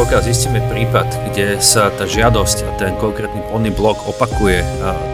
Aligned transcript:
pokiaľ 0.00 0.24
zistíme 0.24 0.64
prípad, 0.72 1.04
kde 1.28 1.60
sa 1.60 1.92
tá 1.92 2.08
žiadosť 2.08 2.64
a 2.64 2.70
ten 2.80 2.96
konkrétny 2.96 3.44
polný 3.52 3.68
blok 3.68 4.00
opakuje 4.08 4.64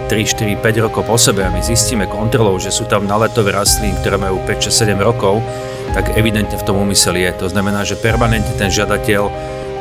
3, 0.06 0.14
4, 0.14 0.62
5 0.62 0.84
rokov 0.86 1.02
po 1.10 1.18
sebe 1.18 1.42
a 1.42 1.50
my 1.50 1.58
zistíme 1.58 2.06
kontrolou, 2.06 2.54
že 2.62 2.70
sú 2.70 2.86
tam 2.86 3.02
naletové 3.02 3.50
rastliny, 3.50 3.98
ktoré 3.98 4.14
majú 4.14 4.38
5, 4.46 4.70
6, 4.70 4.94
7 4.94 5.02
rokov, 5.02 5.42
tak 5.90 6.14
evidentne 6.14 6.54
v 6.54 6.62
tom 6.62 6.78
úmysel 6.78 7.18
je. 7.18 7.34
To 7.34 7.50
znamená, 7.50 7.82
že 7.82 7.98
permanentne 7.98 8.54
ten 8.54 8.70
žiadateľ 8.70 9.26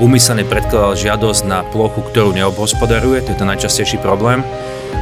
úmyselne 0.02 0.41
predkladal 0.41 0.97
žiadosť 0.97 1.42
na 1.46 1.62
plochu, 1.69 2.01
ktorú 2.10 2.33
neobhospodaruje, 2.33 3.29
to 3.29 3.37
je 3.37 3.40
ten 3.46 3.46
najčastejší 3.46 4.01
problém, 4.01 4.42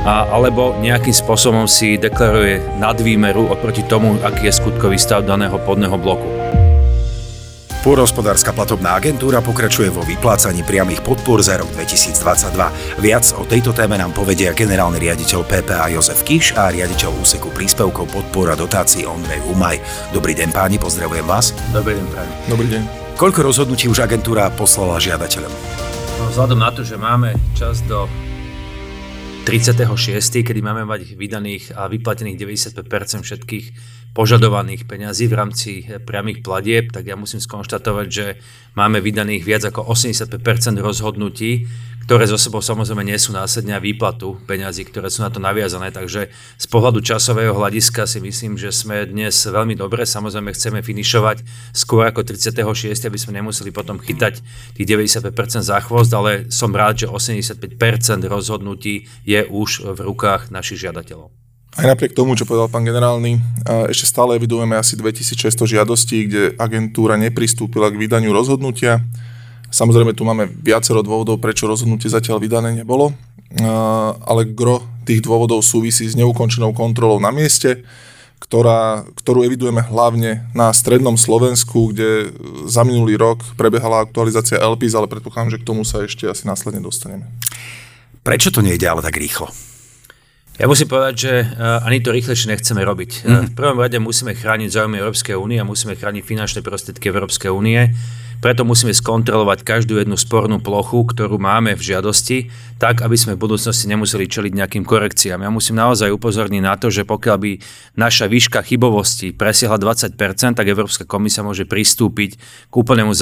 a, 0.03 0.27
alebo 0.27 0.75
nejakým 0.83 1.15
spôsobom 1.15 1.63
si 1.63 1.95
deklaruje 1.95 2.75
nadvýmeru 2.75 3.55
oproti 3.55 3.87
tomu, 3.87 4.19
aký 4.19 4.51
je 4.51 4.59
skutkový 4.59 4.99
stav 4.99 5.23
daného 5.23 5.55
podného 5.63 5.95
bloku. 5.95 6.42
Pôrohospodárska 7.83 8.55
platobná 8.55 8.95
agentúra 8.95 9.43
pokračuje 9.43 9.91
vo 9.91 10.07
vyplácaní 10.07 10.63
priamých 10.63 11.03
podpor 11.03 11.43
za 11.43 11.59
rok 11.59 11.67
2022. 11.75 12.55
Viac 13.03 13.25
o 13.35 13.43
tejto 13.43 13.75
téme 13.75 13.99
nám 13.99 14.15
povedia 14.15 14.55
generálny 14.55 15.03
riaditeľ 15.03 15.43
PPA 15.43 15.91
Jozef 15.91 16.23
Kiš 16.23 16.55
a 16.55 16.71
riaditeľ 16.71 17.11
úseku 17.19 17.51
príspevkov 17.51 18.07
podpor 18.07 18.47
a 18.47 18.55
dotácií 18.55 19.03
Ondrej 19.03 19.43
Umaj. 19.51 19.83
Dobrý 20.15 20.31
deň 20.31 20.55
páni, 20.55 20.79
pozdravujem 20.79 21.27
vás. 21.27 21.51
Dobrý 21.75 21.99
deň 21.99 22.07
páni. 22.07 22.33
Dobrý 22.47 22.67
deň. 22.71 22.81
Koľko 23.19 23.51
rozhodnutí 23.51 23.91
už 23.91 23.99
agentúra 23.99 24.47
poslala 24.55 24.95
žiadateľom? 25.03 25.51
No, 26.23 26.31
vzhľadom 26.31 26.63
na 26.63 26.71
to, 26.71 26.87
že 26.87 26.95
máme 26.95 27.35
čas 27.51 27.83
do 27.83 28.07
36., 29.43 30.39
kedy 30.39 30.63
máme 30.63 30.87
mať 30.87 31.19
vydaných 31.19 31.75
a 31.75 31.91
vyplatených 31.91 32.39
95% 32.39 33.27
všetkých 33.27 33.65
požadovaných 34.13 34.85
peňazí 34.85 35.25
v 35.25 35.37
rámci 35.37 35.71
priamých 36.05 36.45
platieb, 36.45 36.93
tak 36.93 37.09
ja 37.09 37.17
musím 37.17 37.41
skonštatovať, 37.41 38.07
že 38.07 38.25
máme 38.77 39.01
vydaných 39.01 39.43
viac 39.43 39.63
ako 39.65 39.89
85% 39.89 40.37
rozhodnutí, 40.77 41.65
ktoré 42.03 42.27
zo 42.27 42.35
sebou 42.35 42.59
samozrejme 42.59 43.01
nie 43.01 43.15
sú 43.15 43.31
následne 43.31 43.79
výplatu 43.79 44.35
peňazí, 44.43 44.83
ktoré 44.91 45.07
sú 45.07 45.23
na 45.23 45.31
to 45.31 45.39
naviazané. 45.39 45.89
Takže 45.89 46.29
z 46.35 46.65
pohľadu 46.67 46.99
časového 46.99 47.55
hľadiska 47.55 48.03
si 48.03 48.19
myslím, 48.19 48.59
že 48.59 48.75
sme 48.75 49.07
dnes 49.07 49.33
veľmi 49.33 49.73
dobre. 49.79 50.03
Samozrejme 50.03 50.51
chceme 50.51 50.83
finišovať 50.83 51.47
skôr 51.71 52.03
ako 52.11 52.27
36, 52.27 53.07
aby 53.07 53.17
sme 53.17 53.39
nemuseli 53.39 53.71
potom 53.71 54.03
chytať 54.03 54.43
tých 54.75 54.87
95% 54.87 55.31
za 55.63 55.79
chvost, 55.79 56.11
ale 56.11 56.51
som 56.51 56.75
rád, 56.75 57.01
že 57.01 57.07
85% 57.07 57.71
rozhodnutí 58.27 59.07
je 59.23 59.47
už 59.47 59.95
v 59.95 59.99
rukách 60.03 60.51
našich 60.51 60.83
žiadateľov. 60.83 61.42
Aj 61.73 61.89
napriek 61.89 62.13
tomu, 62.13 62.37
čo 62.37 62.45
povedal 62.45 62.69
pán 62.69 62.85
generálny, 62.85 63.41
ešte 63.89 64.05
stále 64.05 64.37
evidujeme 64.37 64.77
asi 64.77 64.93
2600 64.93 65.65
žiadostí, 65.65 66.29
kde 66.29 66.41
agentúra 66.61 67.17
nepristúpila 67.17 67.89
k 67.89 67.97
vydaniu 67.97 68.29
rozhodnutia. 68.29 69.01
Samozrejme, 69.73 70.13
tu 70.13 70.21
máme 70.21 70.53
viacero 70.61 71.01
dôvodov, 71.01 71.41
prečo 71.41 71.65
rozhodnutie 71.65 72.13
zatiaľ 72.13 72.37
vydané 72.37 72.77
nebolo, 72.77 73.09
ale 74.21 74.45
gro 74.53 74.85
tých 75.01 75.25
dôvodov 75.25 75.65
súvisí 75.65 76.05
s 76.05 76.13
neukončenou 76.13 76.77
kontrolou 76.77 77.17
na 77.17 77.33
mieste, 77.33 77.81
ktorá, 78.37 79.01
ktorú 79.17 79.41
evidujeme 79.41 79.81
hlavne 79.81 80.45
na 80.53 80.69
strednom 80.69 81.17
Slovensku, 81.17 81.89
kde 81.89 82.37
za 82.69 82.85
minulý 82.85 83.17
rok 83.17 83.41
prebehala 83.57 84.05
aktualizácia 84.05 84.61
LPIS, 84.61 84.93
ale 84.93 85.09
predpokladám, 85.09 85.57
že 85.57 85.61
k 85.63 85.67
tomu 85.73 85.81
sa 85.81 86.05
ešte 86.05 86.29
asi 86.29 86.45
následne 86.45 86.85
dostaneme. 86.85 87.25
Prečo 88.21 88.53
to 88.53 88.61
nejde 88.61 88.85
ale 88.85 89.01
tak 89.01 89.17
rýchlo? 89.17 89.49
Ja 90.53 90.69
musím 90.69 90.85
povedať, 90.85 91.15
že 91.17 91.33
ani 91.57 91.97
to 91.97 92.13
rýchlejšie 92.13 92.53
nechceme 92.53 92.85
robiť. 92.85 93.25
Mm. 93.25 93.43
V 93.49 93.53
prvom 93.57 93.81
rade 93.81 93.97
musíme 93.97 94.37
chrániť 94.37 94.69
záujmy 94.69 95.01
Európskej 95.01 95.33
únie 95.33 95.57
a 95.57 95.65
musíme 95.65 95.97
chrániť 95.97 96.21
finančné 96.21 96.59
prostriedky 96.61 97.09
Európskej 97.09 97.49
únie 97.49 97.89
preto 98.43 98.67
musíme 98.67 98.91
skontrolovať 98.91 99.63
každú 99.63 100.03
jednu 100.03 100.19
spornú 100.19 100.59
plochu, 100.59 101.07
ktorú 101.07 101.39
máme 101.39 101.79
v 101.79 101.95
žiadosti, 101.95 102.51
tak, 102.75 102.99
aby 102.99 103.15
sme 103.15 103.39
v 103.39 103.47
budúcnosti 103.47 103.87
nemuseli 103.87 104.27
čeliť 104.27 104.51
nejakým 104.51 104.83
korekciám. 104.83 105.39
Ja 105.39 105.47
musím 105.47 105.79
naozaj 105.79 106.11
upozorniť 106.11 106.59
na 106.59 106.75
to, 106.75 106.91
že 106.91 107.07
pokiaľ 107.07 107.37
by 107.39 107.51
naša 107.95 108.27
výška 108.27 108.59
chybovosti 108.67 109.31
presiahla 109.31 109.79
20%, 109.79 110.59
tak 110.59 110.67
Európska 110.67 111.07
komisia 111.07 111.47
môže 111.47 111.63
pristúpiť 111.63 112.35
k 112.67 112.73
úplnému 112.75 113.15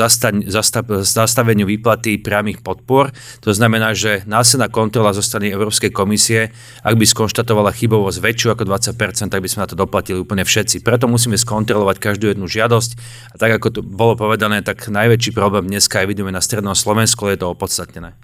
zastaveniu 1.05 1.69
výplaty 1.69 2.17
priamých 2.17 2.65
podpor. 2.65 3.13
To 3.45 3.53
znamená, 3.53 3.93
že 3.93 4.25
následná 4.25 4.73
kontrola 4.73 5.13
zo 5.13 5.21
strany 5.21 5.53
Európskej 5.53 5.93
komisie, 5.93 6.49
ak 6.81 6.97
by 6.97 7.05
skonštatovala 7.05 7.69
chybovosť 7.77 8.17
väčšiu 8.17 8.57
ako 8.57 8.65
20%, 8.65 9.29
tak 9.29 9.45
by 9.45 9.45
sme 9.45 9.61
na 9.61 9.69
to 9.69 9.77
doplatili 9.77 10.17
úplne 10.17 10.41
všetci. 10.41 10.81
Preto 10.81 11.05
musíme 11.05 11.37
skontrolovať 11.37 12.01
každú 12.01 12.33
jednu 12.33 12.49
žiadosť 12.49 12.97
a 13.31 13.35
tak, 13.37 13.61
ako 13.61 13.67
to 13.69 13.79
bolo 13.85 14.17
povedané, 14.17 14.65
tak 14.65 14.89
naj 14.89 15.10
najväčší 15.11 15.35
problém 15.35 15.67
dneska 15.67 15.99
evidujeme 16.07 16.31
na 16.31 16.39
strednom 16.39 16.71
Slovensku, 16.71 17.27
je 17.27 17.43
to 17.43 17.51
opodstatnené. 17.51 18.15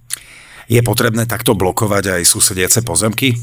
Je 0.72 0.80
potrebné 0.80 1.28
takto 1.28 1.52
blokovať 1.52 2.16
aj 2.16 2.24
susediace 2.24 2.80
pozemky? 2.80 3.36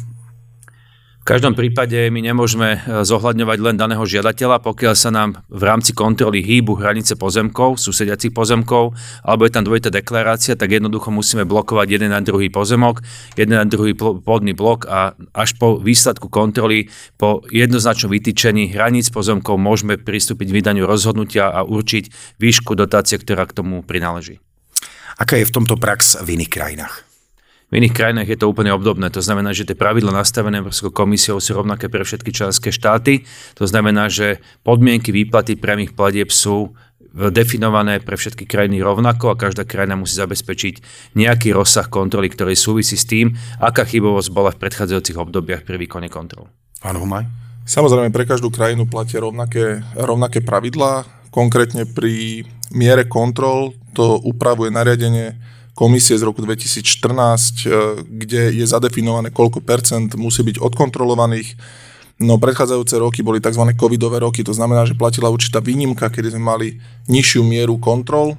V 1.24 1.32
každom 1.32 1.56
prípade 1.56 1.96
my 2.12 2.20
nemôžeme 2.20 2.84
e, 2.84 3.00
zohľadňovať 3.00 3.58
len 3.64 3.80
daného 3.80 4.04
žiadateľa, 4.04 4.60
pokiaľ 4.60 4.92
sa 4.92 5.08
nám 5.08 5.40
v 5.48 5.62
rámci 5.64 5.96
kontroly 5.96 6.44
hýbu 6.44 6.76
hranice 6.76 7.16
pozemkov, 7.16 7.80
susediacich 7.80 8.28
pozemkov, 8.36 8.92
alebo 9.24 9.48
je 9.48 9.56
tam 9.56 9.64
dvojitá 9.64 9.88
deklarácia, 9.88 10.52
tak 10.52 10.76
jednoducho 10.76 11.08
musíme 11.08 11.48
blokovať 11.48 11.96
jeden 11.96 12.12
na 12.12 12.20
druhý 12.20 12.52
pozemok, 12.52 13.00
jeden 13.40 13.56
na 13.56 13.64
druhý 13.64 13.96
pôdny 13.96 14.52
blok 14.52 14.84
a 14.84 15.16
až 15.32 15.56
po 15.56 15.80
výsledku 15.80 16.28
kontroly, 16.28 16.92
po 17.16 17.40
jednoznačnom 17.48 18.12
vytýčení 18.12 18.76
hraníc 18.76 19.08
pozemkov 19.08 19.56
môžeme 19.56 19.96
pristúpiť 19.96 20.52
k 20.52 20.56
vydaniu 20.60 20.84
rozhodnutia 20.84 21.48
a 21.48 21.64
určiť 21.64 22.36
výšku 22.36 22.76
dotácie, 22.76 23.16
ktorá 23.16 23.48
k 23.48 23.64
tomu 23.64 23.80
prináleží. 23.80 24.44
Aká 25.16 25.40
je 25.40 25.48
v 25.48 25.54
tomto 25.56 25.80
prax 25.80 26.20
v 26.20 26.36
iných 26.36 26.52
krajinách? 26.52 27.13
V 27.74 27.82
iných 27.82 27.98
krajinách 27.98 28.30
je 28.30 28.38
to 28.38 28.46
úplne 28.46 28.70
obdobné. 28.70 29.10
To 29.10 29.18
znamená, 29.18 29.50
že 29.50 29.66
tie 29.66 29.74
pravidla 29.74 30.14
nastavené 30.14 30.62
Európskou 30.62 30.94
komisiou 30.94 31.42
sú 31.42 31.58
rovnaké 31.58 31.90
pre 31.90 32.06
všetky 32.06 32.30
členské 32.30 32.70
štáty. 32.70 33.26
To 33.58 33.66
znamená, 33.66 34.06
že 34.06 34.38
podmienky 34.62 35.10
výplaty 35.10 35.58
priamých 35.58 35.90
platieb 35.98 36.30
sú 36.30 36.70
definované 37.10 37.98
pre 37.98 38.14
všetky 38.14 38.46
krajiny 38.46 38.78
rovnako 38.78 39.34
a 39.34 39.40
každá 39.42 39.66
krajina 39.66 39.98
musí 39.98 40.14
zabezpečiť 40.14 40.74
nejaký 41.18 41.50
rozsah 41.50 41.90
kontroly, 41.90 42.30
ktorý 42.30 42.54
súvisí 42.54 42.94
s 42.94 43.10
tým, 43.10 43.34
aká 43.58 43.82
chybovosť 43.82 44.30
bola 44.30 44.54
v 44.54 44.62
predchádzajúcich 44.62 45.18
obdobiach 45.18 45.66
pri 45.66 45.74
výkone 45.74 46.06
kontrol. 46.06 46.46
Pán 46.78 46.94
Humaj? 46.94 47.26
Samozrejme, 47.66 48.14
pre 48.14 48.22
každú 48.22 48.54
krajinu 48.54 48.86
platia 48.86 49.18
rovnaké, 49.18 49.82
rovnaké 49.98 50.46
pravidlá. 50.46 51.10
Konkrétne 51.34 51.90
pri 51.90 52.46
miere 52.70 53.10
kontrol 53.10 53.74
to 53.98 54.22
upravuje 54.22 54.70
nariadenie 54.70 55.53
komisie 55.74 56.14
z 56.14 56.22
roku 56.22 56.40
2014, 56.40 57.66
e, 57.66 57.70
kde 58.06 58.54
je 58.54 58.64
zadefinované, 58.64 59.34
koľko 59.34 59.60
percent 59.60 60.14
musí 60.14 60.46
byť 60.46 60.62
odkontrolovaných. 60.62 61.58
No 62.22 62.38
predchádzajúce 62.38 62.94
roky 63.02 63.26
boli 63.26 63.42
tzv. 63.42 63.74
covidové 63.74 64.22
roky, 64.22 64.46
to 64.46 64.54
znamená, 64.54 64.86
že 64.86 64.94
platila 64.94 65.34
určitá 65.34 65.58
výnimka, 65.58 66.06
kedy 66.06 66.38
sme 66.38 66.42
mali 66.46 66.68
nižšiu 67.10 67.42
mieru 67.42 67.74
kontrol. 67.82 68.38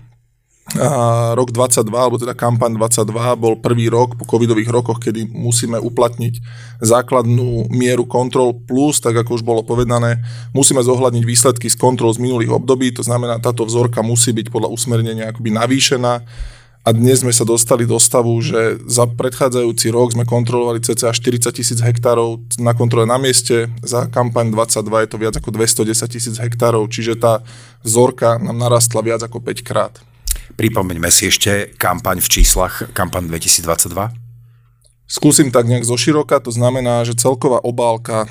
A 0.82 1.38
rok 1.38 1.54
22, 1.54 1.94
alebo 1.94 2.18
teda 2.18 2.34
kampaň 2.34 2.74
22 2.74 3.06
bol 3.38 3.54
prvý 3.62 3.86
rok 3.86 4.18
po 4.18 4.26
covidových 4.26 4.66
rokoch, 4.74 4.98
kedy 4.98 5.30
musíme 5.30 5.78
uplatniť 5.78 6.42
základnú 6.82 7.70
mieru 7.70 8.10
kontrol 8.10 8.58
plus, 8.66 8.98
tak 8.98 9.14
ako 9.14 9.38
už 9.38 9.44
bolo 9.46 9.62
povedané, 9.62 10.26
musíme 10.58 10.82
zohľadniť 10.82 11.22
výsledky 11.22 11.70
z 11.70 11.78
kontrol 11.78 12.10
z 12.18 12.18
minulých 12.18 12.50
období, 12.50 12.90
to 12.98 13.06
znamená, 13.06 13.38
táto 13.38 13.62
vzorka 13.62 14.02
musí 14.02 14.34
byť 14.34 14.50
podľa 14.50 14.74
usmernenia 14.74 15.30
akoby 15.30 15.54
navýšená 15.54 16.14
a 16.86 16.94
dnes 16.94 17.26
sme 17.26 17.34
sa 17.34 17.42
dostali 17.42 17.90
do 17.90 17.98
stavu, 17.98 18.38
že 18.46 18.78
za 18.86 19.10
predchádzajúci 19.10 19.90
rok 19.90 20.14
sme 20.14 20.22
kontrolovali 20.22 20.78
cca 20.86 21.10
40 21.10 21.50
tisíc 21.50 21.82
hektárov 21.82 22.46
na 22.62 22.78
kontrole 22.78 23.10
na 23.10 23.18
mieste, 23.18 23.74
za 23.82 24.06
kampaň 24.06 24.54
22 24.54 24.86
je 24.86 25.10
to 25.10 25.18
viac 25.18 25.34
ako 25.34 25.50
210 25.50 26.06
tisíc 26.06 26.36
hektárov, 26.38 26.86
čiže 26.86 27.18
tá 27.18 27.42
vzorka 27.82 28.38
nám 28.38 28.62
narastla 28.62 29.02
viac 29.02 29.26
ako 29.26 29.42
5 29.42 29.66
krát. 29.66 29.98
Pripomeňme 30.54 31.10
si 31.10 31.34
ešte 31.34 31.74
kampaň 31.74 32.22
v 32.22 32.30
číslach, 32.30 32.86
kampaň 32.94 33.34
2022. 33.34 34.22
Skúsim 35.10 35.50
tak 35.50 35.66
nejak 35.66 35.90
zoširoka, 35.90 36.38
to 36.38 36.54
znamená, 36.54 37.02
že 37.02 37.18
celková 37.18 37.66
obálka 37.66 38.30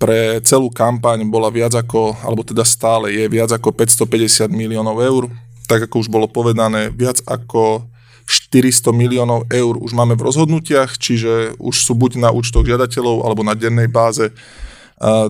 pre 0.00 0.40
celú 0.40 0.72
kampaň 0.72 1.28
bola 1.28 1.52
viac 1.52 1.76
ako, 1.76 2.16
alebo 2.24 2.44
teda 2.44 2.64
stále 2.64 3.12
je 3.12 3.28
viac 3.28 3.52
ako 3.52 3.76
550 3.76 4.48
miliónov 4.48 5.04
eur 5.04 5.28
tak 5.64 5.88
ako 5.88 6.04
už 6.04 6.08
bolo 6.12 6.28
povedané, 6.28 6.92
viac 6.92 7.20
ako 7.24 7.88
400 8.24 8.92
miliónov 8.96 9.44
eur 9.52 9.76
už 9.76 9.92
máme 9.92 10.16
v 10.16 10.24
rozhodnutiach, 10.24 10.96
čiže 10.96 11.60
už 11.60 11.76
sú 11.76 11.92
buď 11.92 12.16
na 12.20 12.30
účtoch 12.32 12.64
žiadateľov 12.64 13.28
alebo 13.28 13.44
na 13.44 13.52
dennej 13.52 13.88
báze 13.88 14.32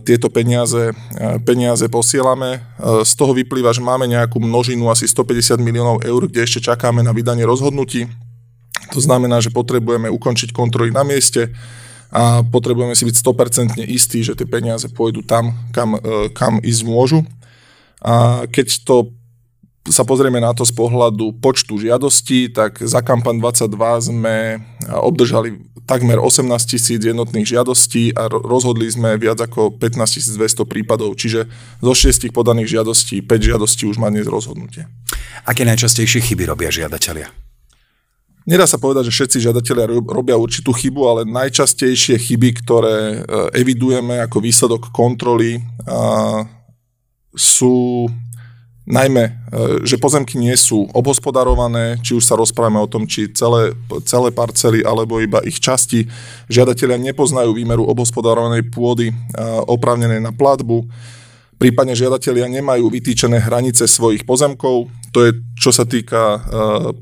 tieto 0.04 0.28
peniaze, 0.28 0.92
peniaze 1.42 1.88
posielame. 1.88 2.60
Z 3.02 3.12
toho 3.16 3.32
vyplýva, 3.32 3.72
že 3.72 3.82
máme 3.82 4.04
nejakú 4.06 4.38
množinu 4.38 4.86
asi 4.92 5.08
150 5.08 5.58
miliónov 5.58 6.04
eur, 6.04 6.28
kde 6.28 6.44
ešte 6.44 6.70
čakáme 6.70 7.00
na 7.00 7.10
vydanie 7.10 7.42
rozhodnutí. 7.42 8.06
To 8.92 9.00
znamená, 9.00 9.40
že 9.40 9.50
potrebujeme 9.50 10.12
ukončiť 10.12 10.52
kontroly 10.52 10.92
na 10.92 11.02
mieste 11.02 11.50
a 12.12 12.44
potrebujeme 12.44 12.94
si 12.94 13.08
byť 13.08 13.16
100% 13.16 13.82
istí, 13.88 14.22
že 14.22 14.36
tie 14.36 14.46
peniaze 14.46 14.86
pôjdu 14.92 15.25
tam, 15.25 15.50
kam, 15.72 15.98
e, 15.98 16.31
kam 16.31 16.60
ísť 16.62 16.82
môžu. 16.86 17.26
A 18.04 18.44
keď 18.46 18.84
to 18.84 19.10
sa 19.84 20.00
pozrieme 20.00 20.40
na 20.40 20.56
to 20.56 20.64
z 20.64 20.72
pohľadu 20.72 21.36
počtu 21.44 21.76
žiadostí, 21.76 22.48
tak 22.48 22.81
za 22.81 23.04
kampan 23.04 23.36
22 23.36 23.69
sme 24.00 24.64
obdržali 24.88 25.60
takmer 25.84 26.16
18 26.16 26.48
tisíc 26.64 27.04
jednotných 27.04 27.44
žiadostí 27.44 28.16
a 28.16 28.32
rozhodli 28.32 28.88
sme 28.88 29.20
viac 29.20 29.44
ako 29.44 29.76
15 29.76 30.40
200 30.40 30.64
prípadov, 30.64 31.12
čiže 31.20 31.44
zo 31.84 31.92
6 31.92 32.32
podaných 32.32 32.81
žiadostí 32.81 33.20
5 33.20 33.28
žiadostí 33.52 33.84
už 33.84 34.00
má 34.00 34.08
dnes 34.08 34.25
rozhodnutie. 34.25 34.88
Aké 35.44 35.69
najčastejšie 35.69 36.25
chyby 36.25 36.48
robia 36.48 36.72
žiadatelia? 36.72 37.28
Nedá 38.44 38.69
sa 38.69 38.76
povedať, 38.76 39.08
že 39.08 39.16
všetci 39.20 39.36
žiadatelia 39.40 39.88
robia 39.88 40.36
určitú 40.36 40.72
chybu, 40.72 41.00
ale 41.08 41.20
najčastejšie 41.25 42.20
chyby, 42.20 42.60
ktoré 42.60 42.96
e, 42.96 43.19
evidujeme 43.56 44.20
ako 44.20 44.36
výsledok 44.40 44.92
kontroly, 44.92 45.64
sú 47.32 48.08
najmä, 48.84 49.25
e, 49.25 49.32
že 49.88 49.96
pozemky 49.96 50.36
nie 50.36 50.54
sú 50.56 50.88
obhospodarované, 50.92 52.00
či 52.04 52.16
už 52.16 52.25
sa 52.25 52.36
rozprávame 52.36 52.81
o 52.81 52.90
tom, 52.90 53.08
či 53.08 53.32
celé, 53.32 53.72
celé 54.04 54.28
parcely 54.31 54.84
alebo 54.84 55.20
iba 55.20 55.40
ich 55.44 55.60
časti. 55.60 56.04
Žiadatelia 56.52 57.00
nepoznajú 57.00 57.56
výmeru 57.56 57.88
obhospodarovanej 57.88 58.69
pôdy 58.69 59.12
oprávnenej 59.69 60.20
na 60.20 60.32
platbu 60.32 60.84
Prípadne 61.54 61.94
žiadatelia 61.94 62.50
nemajú 62.50 62.90
vytýčené 62.90 63.38
hranice 63.38 63.86
svojich 63.86 64.26
pozemkov. 64.26 64.90
To 65.14 65.19
je, 65.22 65.38
čo 65.54 65.70
sa 65.70 65.86
týka 65.86 66.36
e, 66.36 66.38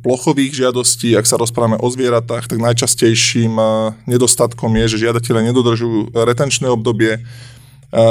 plochových 0.05 0.53
žiadostí. 0.53 1.17
Ak 1.17 1.25
sa 1.25 1.41
rozprávame 1.41 1.81
o 1.81 1.89
zvieratách, 1.89 2.53
tak 2.53 2.61
najčastejším 2.61 3.57
e, 3.57 3.65
nedostatkom 4.07 4.71
je, 4.85 4.85
že 4.95 5.03
žiadatelia 5.09 5.49
nedodržujú 5.49 6.13
retenčné 6.13 6.69
obdobie, 6.69 7.17
e, 7.17 7.21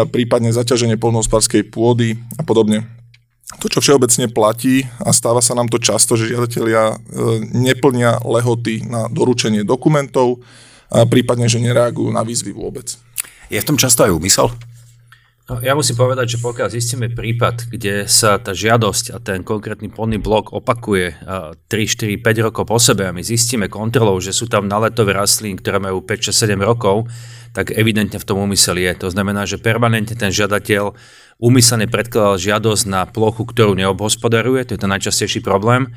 prípadne 0.09 0.49
zaťaženie 0.49 0.97
polnohospodárskej 0.97 1.69
pôdy 1.69 2.17
a 2.35 2.43
podobne. 2.43 2.89
To, 3.59 3.67
čo 3.67 3.83
všeobecne 3.83 4.31
platí 4.31 4.87
a 5.03 5.11
stáva 5.11 5.43
sa 5.43 5.53
nám 5.53 5.67
to 5.67 5.77
často, 5.77 6.15
že 6.15 6.31
žiadatelia 6.31 6.97
neplnia 7.51 8.23
lehoty 8.23 8.87
na 8.87 9.11
doručenie 9.11 9.67
dokumentov, 9.67 10.39
a 10.91 11.07
prípadne, 11.07 11.47
že 11.47 11.63
nereagujú 11.63 12.11
na 12.11 12.19
výzvy 12.19 12.51
vôbec. 12.51 12.99
Je 13.47 13.59
v 13.59 13.67
tom 13.67 13.79
často 13.79 14.03
aj 14.03 14.11
úmysel? 14.11 14.51
No, 15.51 15.59
ja 15.59 15.75
musím 15.75 15.99
povedať, 15.99 16.39
že 16.39 16.39
pokiaľ 16.39 16.71
zistíme 16.71 17.11
prípad, 17.11 17.67
kde 17.67 18.07
sa 18.07 18.39
tá 18.39 18.55
žiadosť 18.55 19.11
a 19.11 19.19
ten 19.19 19.43
konkrétny 19.43 19.91
podný 19.91 20.15
blok 20.15 20.55
opakuje 20.55 21.19
3, 21.19 21.67
4, 21.67 22.23
5 22.23 22.45
rokov 22.47 22.63
po 22.71 22.79
sebe 22.79 23.03
a 23.03 23.11
my 23.11 23.19
zistíme 23.19 23.67
kontrolou, 23.67 24.15
že 24.23 24.31
sú 24.31 24.47
tam 24.47 24.71
naletové 24.71 25.11
rastliny, 25.11 25.59
ktoré 25.59 25.83
majú 25.83 26.07
5, 26.07 26.31
6, 26.31 26.55
7 26.55 26.55
rokov, 26.55 27.11
tak 27.51 27.75
evidentne 27.75 28.15
v 28.15 28.23
tom 28.23 28.39
úmysel 28.39 28.79
je. 28.79 28.95
To 29.03 29.11
znamená, 29.11 29.43
že 29.43 29.59
permanentne 29.59 30.15
ten 30.15 30.31
žiadateľ 30.31 30.95
úmyselne 31.43 31.91
predkladal 31.91 32.39
žiadosť 32.39 32.87
na 32.87 33.03
plochu, 33.03 33.43
ktorú 33.43 33.75
neobhospodaruje, 33.75 34.71
to 34.71 34.79
je 34.79 34.81
ten 34.87 34.87
najčastejší 34.87 35.43
problém 35.43 35.91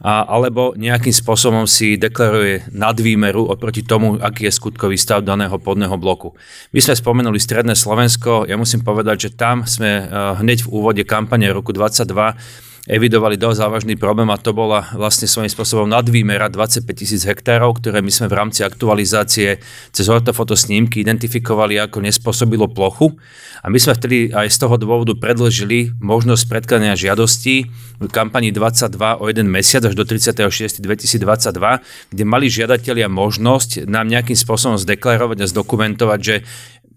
a, 0.00 0.28
alebo 0.28 0.76
nejakým 0.76 1.12
spôsobom 1.12 1.64
si 1.64 1.96
deklaruje 1.96 2.68
nadvýmeru 2.72 3.48
oproti 3.48 3.80
tomu, 3.80 4.20
aký 4.20 4.48
je 4.48 4.56
skutkový 4.56 5.00
stav 5.00 5.24
daného 5.24 5.56
podného 5.56 5.96
bloku. 5.96 6.36
My 6.76 6.80
sme 6.84 6.94
spomenuli 6.96 7.40
Stredné 7.40 7.72
Slovensko, 7.72 8.44
ja 8.44 8.60
musím 8.60 8.84
povedať, 8.84 9.30
že 9.30 9.30
tam 9.36 9.64
sme 9.64 10.04
eh, 10.04 10.06
hneď 10.40 10.68
v 10.68 10.72
úvode 10.72 11.02
kampane 11.08 11.48
roku 11.48 11.72
22 11.72 12.65
evidovali 12.86 13.34
dosť 13.34 13.58
závažný 13.66 13.94
problém 13.98 14.30
a 14.30 14.38
to 14.38 14.54
bola 14.54 14.86
vlastne 14.94 15.26
svojím 15.26 15.50
spôsobom 15.50 15.90
nadvýmera 15.90 16.46
25 16.46 16.86
tisíc 16.94 17.26
hektárov, 17.26 17.82
ktoré 17.82 17.98
my 17.98 18.14
sme 18.14 18.30
v 18.30 18.38
rámci 18.38 18.62
aktualizácie 18.62 19.58
cez 19.90 20.06
ortofotosnímky 20.06 21.02
identifikovali 21.02 21.82
ako 21.82 21.98
nespôsobilo 21.98 22.70
plochu 22.70 23.18
a 23.60 23.66
my 23.66 23.78
sme 23.82 23.98
vtedy 23.98 24.18
aj 24.30 24.46
z 24.54 24.56
toho 24.62 24.78
dôvodu 24.78 25.18
predložili 25.18 25.90
možnosť 25.98 26.46
predkladania 26.46 26.94
žiadostí 26.94 27.66
v 27.98 28.08
kampani 28.14 28.54
22 28.54 28.94
o 29.18 29.24
jeden 29.26 29.50
mesiac 29.50 29.82
až 29.82 29.98
do 29.98 30.06
36. 30.06 30.78
2022, 30.78 32.14
kde 32.14 32.22
mali 32.22 32.46
žiadatelia 32.46 33.10
možnosť 33.10 33.90
nám 33.90 34.06
nejakým 34.06 34.38
spôsobom 34.38 34.78
zdeklarovať 34.78 35.42
a 35.42 35.50
zdokumentovať, 35.50 36.20
že 36.22 36.36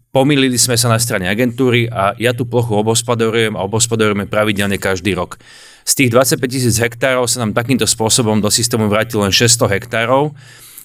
Pomýlili 0.10 0.58
sme 0.58 0.74
sa 0.74 0.90
na 0.90 0.98
strane 0.98 1.30
agentúry 1.30 1.86
a 1.86 2.18
ja 2.18 2.34
tú 2.34 2.50
plochu 2.50 2.74
obospodarujem 2.82 3.54
a 3.54 3.62
obospodarujeme 3.62 4.26
pravidelne 4.26 4.82
každý 4.82 5.14
rok. 5.14 5.38
Z 5.90 5.98
tých 5.98 6.14
25 6.14 6.46
tisíc 6.46 6.78
hektárov 6.78 7.26
sa 7.26 7.42
nám 7.42 7.58
takýmto 7.58 7.90
spôsobom 7.90 8.38
do 8.38 8.54
systému 8.54 8.86
vrátilo 8.94 9.26
len 9.26 9.34
600 9.34 9.74
hektárov, 9.74 10.38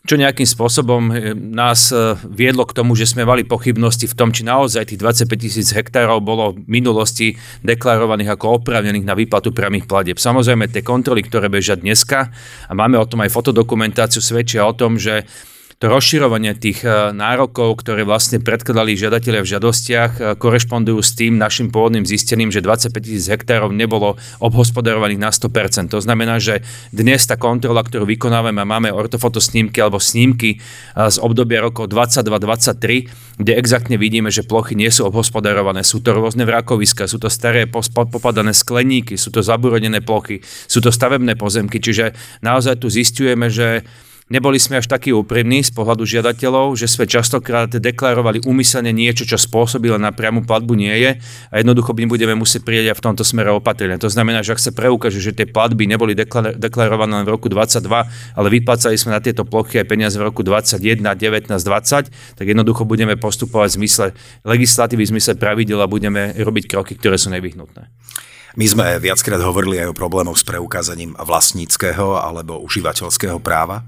čo 0.08 0.16
nejakým 0.16 0.48
spôsobom 0.48 1.12
eh, 1.12 1.36
nás 1.36 1.92
eh, 1.92 2.16
viedlo 2.24 2.64
k 2.64 2.72
tomu, 2.72 2.96
že 2.96 3.04
sme 3.04 3.28
mali 3.28 3.44
pochybnosti 3.44 4.08
v 4.08 4.16
tom, 4.16 4.32
či 4.32 4.48
naozaj 4.48 4.96
tých 4.96 5.00
25 5.04 5.28
tisíc 5.36 5.68
hektárov 5.76 6.24
bolo 6.24 6.56
v 6.56 6.64
minulosti 6.80 7.36
deklarovaných 7.60 8.32
ako 8.32 8.64
oprávnených 8.64 9.04
na 9.04 9.12
výplatu 9.12 9.52
priamých 9.52 9.84
platieb. 9.84 10.16
Samozrejme, 10.16 10.72
tie 10.72 10.80
kontroly, 10.80 11.20
ktoré 11.20 11.52
bežia 11.52 11.76
dneska, 11.76 12.32
a 12.64 12.72
máme 12.72 12.96
o 12.96 13.04
tom 13.04 13.20
aj 13.20 13.32
fotodokumentáciu, 13.32 14.24
svedčia 14.24 14.64
o 14.64 14.72
tom, 14.72 14.96
že 14.96 15.28
to 15.82 15.90
rozširovanie 15.90 16.54
tých 16.54 16.86
e, 16.86 17.10
nárokov, 17.10 17.82
ktoré 17.82 18.06
vlastne 18.06 18.38
predkladali 18.38 18.94
žiadatelia 18.94 19.42
v 19.42 19.50
žiadostiach, 19.58 20.12
e, 20.16 20.20
korešpondujú 20.38 21.00
s 21.02 21.12
tým 21.18 21.34
našim 21.34 21.74
pôvodným 21.74 22.06
zistením, 22.06 22.54
že 22.54 22.62
25 22.62 22.94
tisíc 23.02 23.26
hektárov 23.26 23.74
nebolo 23.74 24.14
obhospodarovaných 24.38 25.20
na 25.20 25.30
100%. 25.34 25.90
To 25.90 25.98
znamená, 25.98 26.38
že 26.38 26.62
dnes 26.94 27.26
tá 27.26 27.34
kontrola, 27.34 27.82
ktorú 27.82 28.06
vykonávame, 28.06 28.62
máme 28.62 28.94
ortofotosnímky 28.94 29.82
alebo 29.82 29.98
snímky 29.98 30.56
e, 30.56 30.58
z 31.10 31.16
obdobia 31.18 31.66
rokov 31.66 31.90
22-23, 31.90 33.42
kde 33.42 33.52
exaktne 33.58 33.98
vidíme, 33.98 34.30
že 34.30 34.46
plochy 34.46 34.78
nie 34.78 34.94
sú 34.94 35.10
obhospodarované. 35.10 35.82
Sú 35.82 35.98
to 35.98 36.14
rôzne 36.14 36.46
vrakoviska, 36.46 37.10
sú 37.10 37.18
to 37.18 37.26
staré 37.26 37.66
popadané 37.66 38.54
skleníky, 38.54 39.18
sú 39.18 39.34
to 39.34 39.42
zaburodené 39.42 39.98
plochy, 40.06 40.38
sú 40.70 40.78
to 40.78 40.94
stavebné 40.94 41.34
pozemky, 41.34 41.82
čiže 41.82 42.14
naozaj 42.46 42.78
tu 42.78 42.86
zistujeme, 42.86 43.50
že 43.50 43.82
Neboli 44.24 44.56
sme 44.56 44.80
až 44.80 44.88
takí 44.88 45.12
úprimní 45.12 45.60
z 45.60 45.68
pohľadu 45.76 46.08
žiadateľov, 46.08 46.80
že 46.80 46.88
sme 46.88 47.04
častokrát 47.04 47.68
deklarovali 47.68 48.40
úmyselne 48.48 48.88
niečo, 48.88 49.28
čo 49.28 49.36
spôsobilo 49.36 50.00
na 50.00 50.16
priamu 50.16 50.48
platbu 50.48 50.72
nie 50.72 50.96
je 50.96 51.20
a 51.52 51.54
jednoducho 51.60 51.92
my 51.92 52.08
budeme 52.08 52.32
musieť 52.32 52.64
prijať 52.64 52.86
aj 52.88 52.96
v 52.96 53.04
tomto 53.04 53.20
smere 53.20 53.52
opatrenia. 53.52 54.00
To 54.00 54.08
znamená, 54.08 54.40
že 54.40 54.56
ak 54.56 54.64
sa 54.64 54.72
preukáže, 54.72 55.20
že 55.20 55.36
tie 55.36 55.44
platby 55.44 55.84
neboli 55.84 56.16
deklarované 56.56 57.20
len 57.20 57.28
v 57.28 57.36
roku 57.36 57.52
22, 57.52 57.84
ale 58.32 58.48
vyplácali 58.48 58.96
sme 58.96 59.12
na 59.12 59.20
tieto 59.20 59.44
plochy 59.44 59.84
aj 59.84 59.92
peniaze 59.92 60.16
v 60.16 60.24
roku 60.24 60.40
21, 60.40 61.04
19, 61.04 61.52
20, 61.52 62.40
tak 62.40 62.46
jednoducho 62.48 62.88
budeme 62.88 63.20
postupovať 63.20 63.76
v 63.76 63.78
zmysle 63.84 64.06
legislatívy, 64.48 65.04
v 65.04 65.20
zmysle 65.20 65.36
pravidel 65.36 65.84
a 65.84 65.86
budeme 65.86 66.32
robiť 66.32 66.72
kroky, 66.72 66.96
ktoré 66.96 67.20
sú 67.20 67.28
nevyhnutné. 67.28 67.92
My 68.56 68.64
sme 68.64 68.96
viackrát 69.04 69.44
hovorili 69.44 69.84
aj 69.84 69.92
o 69.92 69.98
problémoch 69.98 70.40
s 70.40 70.48
preukázaním 70.48 71.12
vlastníckého 71.12 72.16
alebo 72.16 72.56
užívateľského 72.64 73.36
práva 73.44 73.84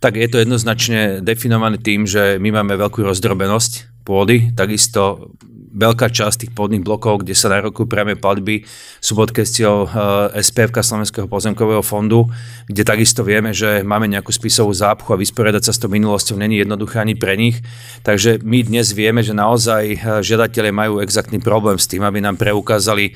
tak 0.00 0.16
je 0.16 0.28
to 0.32 0.40
jednoznačne 0.40 1.20
definované 1.20 1.76
tým, 1.76 2.08
že 2.08 2.40
my 2.40 2.50
máme 2.56 2.74
veľkú 2.80 3.04
rozdrobenosť 3.04 4.02
pôdy, 4.02 4.56
takisto 4.56 5.32
veľká 5.70 6.10
časť 6.10 6.46
tých 6.46 6.52
pôdnych 6.52 6.82
blokov, 6.82 7.22
kde 7.22 7.34
sa 7.36 7.46
narokujú 7.46 7.86
priame 7.86 8.18
platby, 8.18 8.66
sú 8.98 9.14
pod 9.14 9.30
kestiou 9.30 9.86
eh, 9.86 10.42
SPF 10.42 10.74
Slovenského 10.74 11.30
pozemkového 11.30 11.82
fondu, 11.84 12.26
kde 12.66 12.82
takisto 12.82 13.22
vieme, 13.22 13.54
že 13.54 13.86
máme 13.86 14.10
nejakú 14.10 14.34
spisovú 14.34 14.74
zápchu 14.74 15.14
a 15.14 15.20
vysporiadať 15.20 15.62
sa 15.70 15.72
s 15.72 15.78
tou 15.78 15.92
minulosťou 15.92 16.42
není 16.42 16.58
jednoduché 16.58 16.98
ani 16.98 17.14
pre 17.14 17.38
nich. 17.38 17.62
Takže 18.02 18.42
my 18.42 18.66
dnes 18.66 18.90
vieme, 18.90 19.22
že 19.22 19.36
naozaj 19.36 19.82
eh, 19.94 19.98
žiadatelia 20.24 20.74
majú 20.74 20.98
exaktný 20.98 21.38
problém 21.38 21.78
s 21.78 21.86
tým, 21.86 22.02
aby 22.02 22.18
nám 22.18 22.34
preukázali 22.34 23.14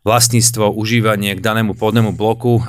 vlastníctvo, 0.00 0.72
užívanie 0.72 1.36
k 1.36 1.44
danému 1.44 1.76
pôdnemu 1.76 2.16
bloku. 2.16 2.64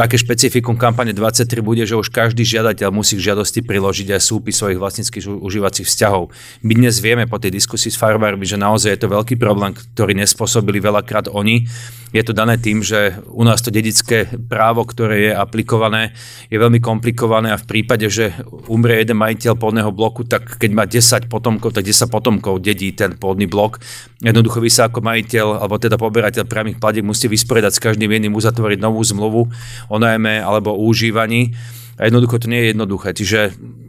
Také 0.00 0.16
špecifikum 0.16 0.80
kampane 0.80 1.12
23 1.12 1.60
bude, 1.60 1.84
že 1.84 1.92
už 1.92 2.08
každý 2.08 2.40
žiadateľ 2.40 2.88
musí 2.88 3.20
k 3.20 3.28
žiadosti 3.28 3.60
priložiť 3.60 4.16
aj 4.16 4.20
súpis 4.24 4.56
svojich 4.56 4.80
vlastníckých 4.80 5.28
užívacích 5.28 5.84
vzťahov. 5.84 6.32
My 6.64 6.72
dnes 6.72 7.04
vieme 7.04 7.28
po 7.28 7.36
tej 7.36 7.52
diskusii 7.60 7.92
s 7.92 8.00
farmármi, 8.00 8.48
že 8.48 8.56
naozaj 8.56 8.96
je 8.96 9.00
to 9.04 9.12
veľký 9.12 9.36
problém, 9.36 9.76
ktorý 9.76 10.16
nespôsobili 10.16 10.80
veľakrát 10.80 11.28
oni. 11.28 11.68
Je 12.10 12.22
to 12.26 12.34
dané 12.34 12.58
tým, 12.58 12.82
že 12.82 13.22
u 13.30 13.46
nás 13.46 13.62
to 13.62 13.70
dedické 13.70 14.26
právo, 14.26 14.82
ktoré 14.82 15.30
je 15.30 15.32
aplikované, 15.34 16.10
je 16.50 16.58
veľmi 16.58 16.82
komplikované 16.82 17.54
a 17.54 17.60
v 17.60 17.68
prípade, 17.70 18.10
že 18.10 18.34
umrie 18.66 18.98
jeden 18.98 19.14
majiteľ 19.14 19.54
pôdneho 19.54 19.94
bloku, 19.94 20.26
tak 20.26 20.58
keď 20.58 20.70
má 20.74 20.84
10 20.90 21.30
potomkov, 21.30 21.70
tak 21.70 21.86
10 21.86 22.10
potomkov 22.10 22.58
dedí 22.58 22.90
ten 22.90 23.14
pôdny 23.14 23.46
blok. 23.46 23.78
Jednoducho 24.18 24.58
vy 24.58 24.70
sa 24.74 24.90
ako 24.90 25.06
majiteľ, 25.06 25.62
alebo 25.62 25.78
teda 25.78 25.94
poberateľ 25.94 26.50
priamých 26.50 26.82
platieb 26.82 27.06
musíte 27.06 27.30
vysporiadať 27.30 27.72
s 27.78 27.84
každým 27.84 28.10
jedným, 28.10 28.34
uzatvoriť 28.34 28.82
novú 28.82 28.98
zmluvu 29.06 29.42
o 29.86 29.96
najmä 29.96 30.42
alebo 30.42 30.74
o 30.74 30.82
užívaní. 30.90 31.54
A 32.00 32.08
jednoducho 32.08 32.42
to 32.42 32.50
nie 32.50 32.64
je 32.64 32.70
jednoduché. 32.74 33.12
Čiže 33.14 33.40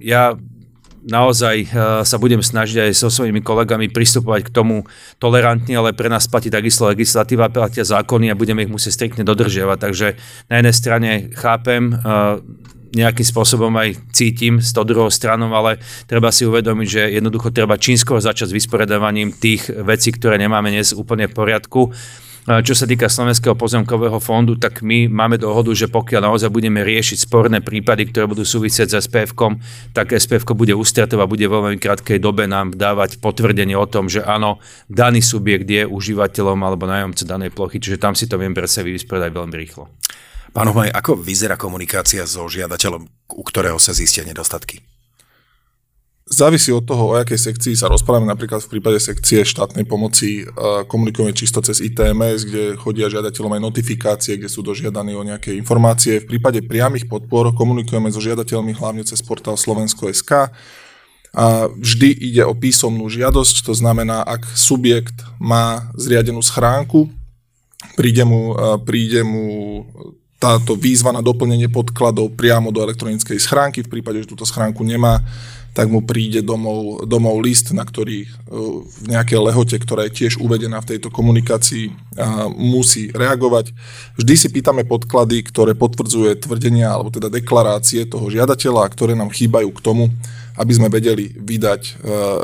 ja 0.03 0.35
naozaj 1.05 1.55
eh, 1.65 1.67
sa 2.05 2.17
budem 2.21 2.41
snažiť 2.41 2.89
aj 2.89 2.91
so 2.93 3.09
svojimi 3.09 3.41
kolegami 3.41 3.89
pristupovať 3.89 4.49
k 4.49 4.53
tomu 4.53 4.85
tolerantne, 5.17 5.73
ale 5.73 5.97
pre 5.97 6.09
nás 6.09 6.29
platí 6.29 6.53
takisto 6.53 6.85
legislatíva, 6.89 7.53
platia 7.53 7.85
zákony 7.85 8.29
a 8.31 8.39
budeme 8.39 8.65
ich 8.65 8.71
musieť 8.71 9.01
striktne 9.01 9.23
dodržiavať. 9.25 9.77
Takže 9.77 10.07
na 10.49 10.55
jednej 10.61 10.75
strane 10.75 11.09
chápem, 11.33 11.93
eh, 11.93 12.69
nejakým 12.91 13.23
spôsobom 13.23 13.71
aj 13.79 13.95
cítim 14.11 14.59
s 14.59 14.75
tou 14.75 14.83
druhou 14.83 15.07
stranou, 15.07 15.47
ale 15.55 15.79
treba 16.11 16.27
si 16.27 16.43
uvedomiť, 16.43 16.87
že 16.87 17.03
jednoducho 17.15 17.55
treba 17.55 17.79
čínsko 17.79 18.19
začať 18.19 18.51
s 18.51 18.57
vysporiadavaním 18.59 19.31
tých 19.31 19.71
vecí, 19.71 20.11
ktoré 20.11 20.35
nemáme 20.35 20.75
dnes 20.75 20.91
úplne 20.91 21.31
v 21.31 21.33
poriadku 21.35 21.95
Čo 22.41 22.73
sa 22.73 22.89
týka 22.89 23.05
Slovenského 23.05 23.53
pozemkového 23.53 24.17
fondu, 24.17 24.57
tak 24.57 24.81
my 24.81 25.05
máme 25.05 25.37
dohodu, 25.37 25.69
že 25.77 25.85
pokiaľ 25.85 26.25
naozaj 26.25 26.49
budeme 26.49 26.81
riešiť 26.81 27.29
sporné 27.29 27.61
prípady, 27.61 28.09
ktoré 28.09 28.25
budú 28.25 28.41
súvisieť 28.41 28.97
s 28.97 29.05
SPF, 29.05 29.37
tak 29.93 30.17
SPF 30.17 30.49
bude 30.57 30.73
ústretov 30.73 31.21
a 31.21 31.29
bude 31.29 31.45
vo 31.45 31.61
veľmi 31.61 31.77
krátkej 31.77 32.17
dobe 32.17 32.49
nám 32.49 32.73
dávať 32.73 33.21
potvrdenie 33.21 33.77
o 33.77 33.85
tom, 33.85 34.09
že 34.09 34.25
áno, 34.25 34.57
daný 34.89 35.21
subjekt 35.21 35.69
je 35.69 35.85
užívateľom 35.85 36.57
alebo 36.65 36.89
nájomca 36.89 37.29
danej 37.29 37.53
plochy, 37.53 37.77
čiže 37.77 38.01
tam 38.01 38.17
si 38.17 38.25
to 38.25 38.41
viem 38.41 38.57
pre 38.57 38.65
seba 38.65 38.89
vyspredať 38.89 39.29
veľmi 39.29 39.55
rýchlo. 39.61 39.93
Pán 40.49 40.65
Homaj, 40.67 40.89
ako 40.91 41.21
vyzerá 41.21 41.55
komunikácia 41.61 42.25
so 42.25 42.49
žiadateľom, 42.49 43.05
u 43.37 43.43
ktorého 43.45 43.77
sa 43.77 43.93
zistia 43.93 44.25
nedostatky? 44.25 44.81
Závisí 46.27 46.69
od 46.71 46.85
toho, 46.85 47.11
o 47.11 47.17
akej 47.17 47.37
sekcii 47.37 47.75
sa 47.75 47.89
rozprávame. 47.91 48.29
Napríklad 48.29 48.63
v 48.63 48.77
prípade 48.77 49.01
sekcie 49.01 49.43
štátnej 49.43 49.83
pomoci 49.83 50.45
komunikujeme 50.87 51.35
čisto 51.35 51.59
cez 51.59 51.81
ITMS, 51.83 52.47
kde 52.47 52.63
chodia 52.79 53.11
žiadateľom 53.11 53.57
aj 53.57 53.61
notifikácie, 53.61 54.37
kde 54.39 54.47
sú 54.47 54.63
dožiadaní 54.63 55.17
o 55.17 55.27
nejaké 55.27 55.51
informácie. 55.57 56.23
V 56.23 56.37
prípade 56.37 56.63
priamých 56.63 57.09
podpor 57.11 57.51
komunikujeme 57.51 58.07
so 58.13 58.23
žiadateľmi 58.23 58.71
hlavne 58.77 59.03
cez 59.03 59.19
portál 59.19 59.59
Slovensko.sk. 59.59 60.53
A 61.31 61.45
vždy 61.71 62.09
ide 62.11 62.43
o 62.43 62.51
písomnú 62.51 63.07
žiadosť, 63.07 63.63
to 63.63 63.71
znamená, 63.71 64.19
ak 64.23 64.43
subjekt 64.51 65.15
má 65.39 65.91
zriadenú 65.95 66.43
schránku, 66.43 67.07
príde 67.95 68.23
mu, 68.27 68.55
príde 68.83 69.23
mu 69.23 69.83
táto 70.41 70.73
výzva 70.73 71.13
na 71.13 71.21
doplnenie 71.23 71.69
podkladov 71.71 72.33
priamo 72.35 72.73
do 72.73 72.83
elektronickej 72.83 73.39
schránky. 73.39 73.85
V 73.85 73.93
prípade, 73.99 74.25
že 74.25 74.31
túto 74.31 74.43
schránku 74.43 74.81
nemá, 74.83 75.23
tak 75.71 75.87
mu 75.87 76.03
príde 76.03 76.43
domov, 76.43 77.07
domov 77.07 77.39
list, 77.39 77.71
na 77.71 77.87
ktorý 77.87 78.27
e, 78.27 78.29
v 78.83 79.05
nejakej 79.07 79.39
lehote, 79.39 79.77
ktorá 79.79 80.07
je 80.07 80.25
tiež 80.25 80.43
uvedená 80.43 80.83
v 80.83 80.95
tejto 80.95 81.07
komunikácii, 81.07 82.11
musí 82.59 83.07
reagovať. 83.15 83.71
Vždy 84.19 84.33
si 84.35 84.47
pýtame 84.51 84.83
podklady, 84.83 85.47
ktoré 85.47 85.71
potvrdzuje 85.79 86.43
tvrdenia 86.43 86.91
alebo 86.91 87.07
teda 87.07 87.31
deklarácie 87.31 88.03
toho 88.03 88.27
žiadateľa, 88.27 88.91
ktoré 88.91 89.15
nám 89.15 89.31
chýbajú 89.31 89.71
k 89.71 89.83
tomu, 89.83 90.11
aby 90.59 90.71
sme 90.75 90.91
vedeli 90.91 91.31
vydať 91.31 91.81
e, 91.87 91.91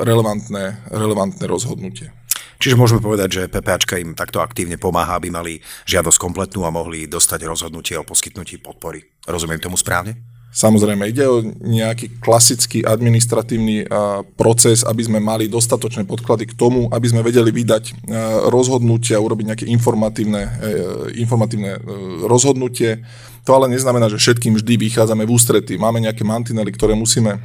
relevantné, 0.07 0.88
relevantné 0.88 1.43
rozhodnutie. 1.43 2.15
Čiže 2.57 2.79
môžeme 2.79 3.03
povedať, 3.03 3.29
že 3.29 3.51
PPAčka 3.53 4.01
im 4.01 4.17
takto 4.17 4.41
aktívne 4.41 4.81
pomáha, 4.81 5.22
aby 5.22 5.29
mali 5.29 5.62
žiadosť 5.86 6.17
kompletnú 6.17 6.65
a 6.65 6.74
mohli 6.74 7.05
dostať 7.05 7.46
rozhodnutie 7.46 7.93
o 8.01 8.07
poskytnutí 8.07 8.57
podpory. 8.57 9.05
Rozumiem 9.29 9.62
tomu 9.62 9.77
správne? 9.77 10.37
Samozrejme, 10.48 11.06
ide 11.06 11.27
o 11.30 11.44
nejaký 11.46 12.18
klasický 12.18 12.82
administratívny 12.82 13.86
proces, 14.34 14.82
aby 14.82 15.06
sme 15.06 15.20
mali 15.22 15.46
dostatočné 15.46 16.08
podklady 16.10 16.50
k 16.50 16.58
tomu, 16.58 16.89
aby 16.89 17.06
sme 17.06 17.22
vedeli 17.22 17.54
vydať 17.54 18.10
rozhodnutia, 18.50 19.22
urobiť 19.22 19.46
nejaké 19.54 19.66
informatívne, 19.70 20.42
e, 20.42 21.22
informatívne 21.22 21.77
rozhodnutie. 22.25 23.06
To 23.46 23.54
ale 23.54 23.70
neznamená, 23.70 24.10
že 24.10 24.18
všetkým 24.18 24.58
vždy 24.58 24.74
vychádzame 24.82 25.30
v 25.30 25.34
ústrety. 25.36 25.77
Máme 25.77 26.01
nejaké 26.01 26.25
mantinely, 26.25 26.74
ktoré 26.74 26.98
musíme 26.98 27.38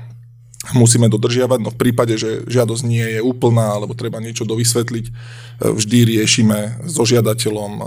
musíme 0.71 1.11
dodržiavať, 1.11 1.59
no 1.59 1.75
v 1.75 1.81
prípade, 1.81 2.15
že 2.15 2.47
žiadosť 2.47 2.83
nie 2.87 3.19
je 3.19 3.21
úplná 3.21 3.75
alebo 3.75 3.99
treba 3.99 4.23
niečo 4.23 4.47
dovysvetliť, 4.47 5.05
e, 5.11 5.13
vždy 5.75 5.99
riešime 6.07 6.87
so 6.87 7.03
žiadateľom 7.03 7.73
e, 7.75 7.85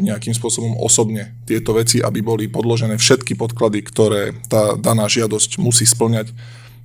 nejakým 0.00 0.32
spôsobom 0.32 0.80
osobne 0.80 1.36
tieto 1.44 1.76
veci, 1.76 2.00
aby 2.00 2.24
boli 2.24 2.48
podložené 2.48 2.96
všetky 2.96 3.36
podklady, 3.36 3.84
ktoré 3.84 4.32
tá 4.48 4.80
daná 4.80 5.04
žiadosť 5.04 5.60
musí 5.60 5.84
splňať, 5.84 6.32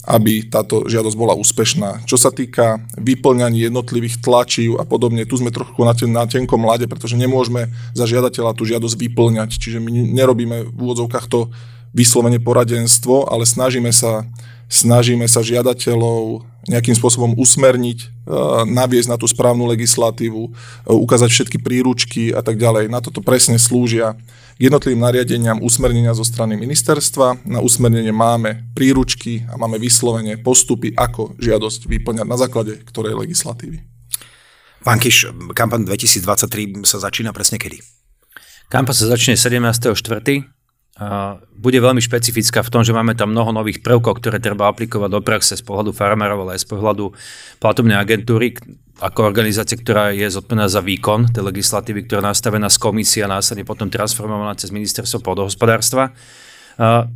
aby 0.04 0.44
táto 0.52 0.84
žiadosť 0.92 1.16
bola 1.16 1.32
úspešná. 1.40 2.04
Čo 2.04 2.20
sa 2.20 2.28
týka 2.28 2.84
vyplňania 3.00 3.72
jednotlivých 3.72 4.20
tlačív 4.20 4.76
a 4.76 4.84
podobne, 4.84 5.24
tu 5.24 5.40
sme 5.40 5.56
trochu 5.56 5.80
na, 5.88 5.96
ten, 5.96 6.12
na 6.12 6.28
tenkom 6.28 6.60
mlade, 6.60 6.92
pretože 6.92 7.16
nemôžeme 7.16 7.72
za 7.96 8.04
žiadateľa 8.04 8.52
tú 8.60 8.68
žiadosť 8.68 9.00
vyplňať, 9.00 9.56
čiže 9.56 9.80
my 9.80 10.12
nerobíme 10.12 10.68
v 10.68 10.76
úvodzovkách 10.76 11.32
to 11.32 11.48
vyslovene 11.96 12.42
poradenstvo, 12.44 13.32
ale 13.32 13.48
snažíme 13.48 13.96
sa 13.96 14.28
snažíme 14.74 15.30
sa 15.30 15.46
žiadateľov 15.46 16.50
nejakým 16.66 16.96
spôsobom 16.96 17.36
usmerniť, 17.36 18.00
e, 18.02 18.08
naviesť 18.66 19.12
na 19.12 19.18
tú 19.20 19.28
správnu 19.28 19.68
legislatívu, 19.70 20.42
e, 20.48 20.52
ukázať 20.90 21.30
všetky 21.30 21.58
príručky 21.60 22.32
a 22.32 22.40
tak 22.42 22.56
ďalej. 22.58 22.88
Na 22.88 23.04
toto 23.04 23.20
presne 23.20 23.60
slúžia 23.60 24.16
k 24.58 24.72
jednotlivým 24.72 25.04
nariadeniam 25.04 25.60
usmernenia 25.60 26.16
zo 26.16 26.24
strany 26.24 26.56
ministerstva. 26.56 27.44
Na 27.44 27.60
usmernenie 27.60 28.16
máme 28.16 28.64
príručky 28.74 29.44
a 29.52 29.60
máme 29.60 29.76
vyslovene 29.78 30.40
postupy, 30.40 30.96
ako 30.96 31.36
žiadosť 31.38 31.86
vyplňať 31.86 32.28
na 32.28 32.38
základe 32.40 32.80
ktorej 32.88 33.20
legislatívy. 33.20 33.84
Pán 34.84 35.00
Kiš, 35.00 35.32
kampaň 35.56 35.88
2023 35.88 36.84
sa 36.84 37.00
začína 37.00 37.32
presne 37.32 37.56
kedy? 37.56 37.80
Kampaň 38.68 38.96
sa 38.96 39.06
začne 39.12 39.36
17.4 39.36 40.53
bude 41.58 41.80
veľmi 41.82 41.98
špecifická 41.98 42.62
v 42.62 42.70
tom, 42.70 42.86
že 42.86 42.94
máme 42.94 43.18
tam 43.18 43.34
mnoho 43.34 43.50
nových 43.50 43.82
prvkov, 43.82 44.22
ktoré 44.22 44.38
treba 44.38 44.70
aplikovať 44.70 45.10
do 45.10 45.22
praxe 45.26 45.58
z 45.58 45.64
pohľadu 45.66 45.90
farmárov, 45.90 46.46
ale 46.46 46.54
aj 46.54 46.62
z 46.62 46.70
pohľadu 46.70 47.18
platobnej 47.58 47.98
agentúry 47.98 48.54
ako 49.02 49.26
organizácie, 49.26 49.82
ktorá 49.82 50.14
je 50.14 50.30
zodpovedná 50.30 50.70
za 50.70 50.86
výkon 50.86 51.34
tej 51.34 51.50
legislatívy, 51.50 52.06
ktorá 52.06 52.22
je 52.22 52.30
nastavená 52.30 52.70
z 52.70 52.78
komisie 52.78 53.26
a 53.26 53.32
následne 53.32 53.66
potom 53.66 53.90
transformovaná 53.90 54.54
cez 54.54 54.70
ministerstvo 54.70 55.26
pôdohospodárstva. 55.26 56.14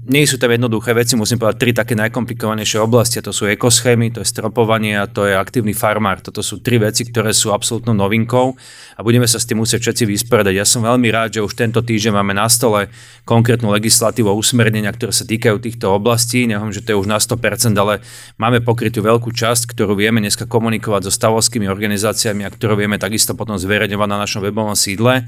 Nie 0.05 0.29
sú 0.29 0.37
tam 0.37 0.53
jednoduché 0.53 0.93
veci, 0.93 1.17
musím 1.17 1.41
povedať 1.41 1.57
tri 1.57 1.71
také 1.73 1.97
najkomplikovanejšie 1.97 2.77
oblasti, 2.77 3.17
a 3.17 3.25
to 3.25 3.33
sú 3.33 3.49
ekoschémy, 3.49 4.13
to 4.13 4.21
je 4.21 4.29
stropovanie 4.29 4.93
a 4.93 5.09
to 5.09 5.25
je 5.25 5.33
aktívny 5.33 5.73
farmár. 5.73 6.21
Toto 6.21 6.45
sú 6.45 6.61
tri 6.61 6.77
veci, 6.77 7.09
ktoré 7.09 7.33
sú 7.33 7.49
absolútnou 7.49 7.97
novinkou 7.97 8.53
a 8.93 8.99
budeme 9.01 9.25
sa 9.25 9.41
s 9.41 9.49
tým 9.49 9.57
musieť 9.57 9.89
všetci 9.89 10.03
vysporiadať. 10.05 10.53
Ja 10.53 10.61
som 10.61 10.85
veľmi 10.85 11.09
rád, 11.09 11.37
že 11.37 11.41
už 11.41 11.57
tento 11.57 11.81
týždeň 11.81 12.13
máme 12.21 12.37
na 12.37 12.45
stole 12.53 12.93
konkrétnu 13.25 13.73
legislatívu 13.73 14.29
usmernenia, 14.29 14.93
ktoré 14.93 15.09
sa 15.09 15.25
týkajú 15.25 15.57
týchto 15.57 15.89
oblastí. 15.89 16.45
Neviem, 16.45 16.69
že 16.69 16.85
to 16.85 16.93
je 16.93 17.01
už 17.01 17.09
na 17.09 17.17
100%, 17.17 17.73
ale 17.81 18.05
máme 18.37 18.61
pokrytú 18.61 19.01
veľkú 19.01 19.33
časť, 19.33 19.73
ktorú 19.73 19.97
vieme 19.97 20.21
dneska 20.21 20.45
komunikovať 20.45 21.09
so 21.09 21.11
stavovskými 21.11 21.65
organizáciami 21.65 22.45
a 22.45 22.53
ktorú 22.53 22.77
vieme 22.77 23.01
takisto 23.01 23.33
potom 23.33 23.57
zverejňovať 23.57 24.09
na 24.09 24.21
našom 24.21 24.45
webovom 24.45 24.77
sídle. 24.77 25.25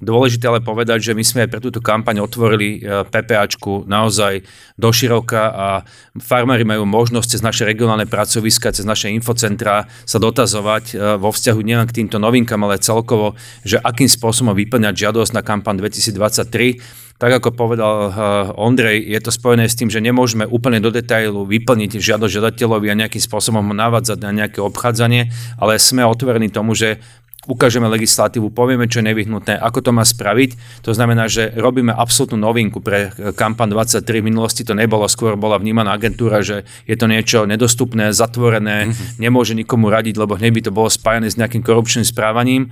Dôležité 0.00 0.48
ale 0.48 0.64
povedať, 0.64 1.12
že 1.12 1.12
my 1.12 1.20
sme 1.20 1.44
aj 1.44 1.50
pre 1.52 1.60
túto 1.60 1.84
kampaň 1.84 2.24
otvorili 2.24 2.80
e, 2.80 3.04
PPAčku 3.04 3.84
naozaj 3.84 4.48
doširoka 4.80 5.42
a 5.52 5.68
farmári 6.16 6.64
majú 6.64 6.88
možnosť 6.88 7.36
cez 7.36 7.40
naše 7.44 7.68
regionálne 7.68 8.08
pracoviska, 8.08 8.72
cez 8.72 8.88
naše 8.88 9.12
infocentra 9.12 9.84
sa 10.08 10.16
dotazovať 10.16 10.84
e, 10.90 11.20
vo 11.20 11.28
vzťahu 11.28 11.60
nielen 11.60 11.84
k 11.84 12.00
týmto 12.00 12.16
novinkám, 12.16 12.64
ale 12.64 12.80
celkovo, 12.80 13.36
že 13.60 13.76
akým 13.76 14.08
spôsobom 14.08 14.56
vyplňať 14.56 14.96
žiadosť 14.96 15.36
na 15.36 15.44
kampaň 15.44 15.84
2023 15.84 17.10
tak 17.20 17.36
ako 17.36 17.52
povedal 17.52 18.08
uh, 18.08 18.12
Ondrej, 18.56 19.04
je 19.04 19.20
to 19.20 19.28
spojené 19.28 19.68
s 19.68 19.76
tým, 19.76 19.92
že 19.92 20.00
nemôžeme 20.00 20.48
úplne 20.48 20.80
do 20.80 20.88
detailu 20.88 21.44
vyplniť 21.44 22.00
žiadosť 22.00 22.32
žiadateľovi 22.32 22.88
a 22.88 22.96
nejakým 22.96 23.20
spôsobom 23.20 23.60
ho 23.60 23.74
navádzať 23.76 24.18
na 24.24 24.32
nejaké 24.32 24.64
obchádzanie, 24.64 25.28
ale 25.60 25.76
sme 25.76 26.00
otvorení 26.08 26.48
tomu, 26.48 26.72
že 26.72 26.96
ukážeme 27.48 27.88
legislatívu, 27.88 28.52
povieme, 28.52 28.84
čo 28.84 29.00
je 29.00 29.08
nevyhnutné, 29.08 29.56
ako 29.56 29.80
to 29.80 29.90
má 29.96 30.04
spraviť. 30.04 30.82
To 30.84 30.92
znamená, 30.92 31.24
že 31.24 31.48
robíme 31.56 31.88
absolútnu 31.88 32.36
novinku 32.36 32.84
pre 32.84 33.08
eh, 33.08 33.32
kampan 33.32 33.72
23. 33.72 34.04
V 34.20 34.28
minulosti 34.28 34.62
to 34.66 34.76
nebolo, 34.76 35.08
skôr 35.08 35.40
bola 35.40 35.56
vnímaná 35.56 35.96
agentúra, 35.96 36.44
že 36.44 36.68
je 36.84 36.96
to 36.96 37.08
niečo 37.08 37.48
nedostupné, 37.48 38.12
zatvorené, 38.12 38.92
mm-hmm. 38.92 39.22
nemôže 39.22 39.56
nikomu 39.56 39.88
radiť, 39.88 40.20
lebo 40.20 40.36
hneď 40.36 40.52
by 40.52 40.62
to 40.68 40.72
bolo 40.74 40.88
spájane 40.92 41.32
s 41.32 41.40
nejakým 41.40 41.64
korupčným 41.64 42.04
správaním. 42.04 42.68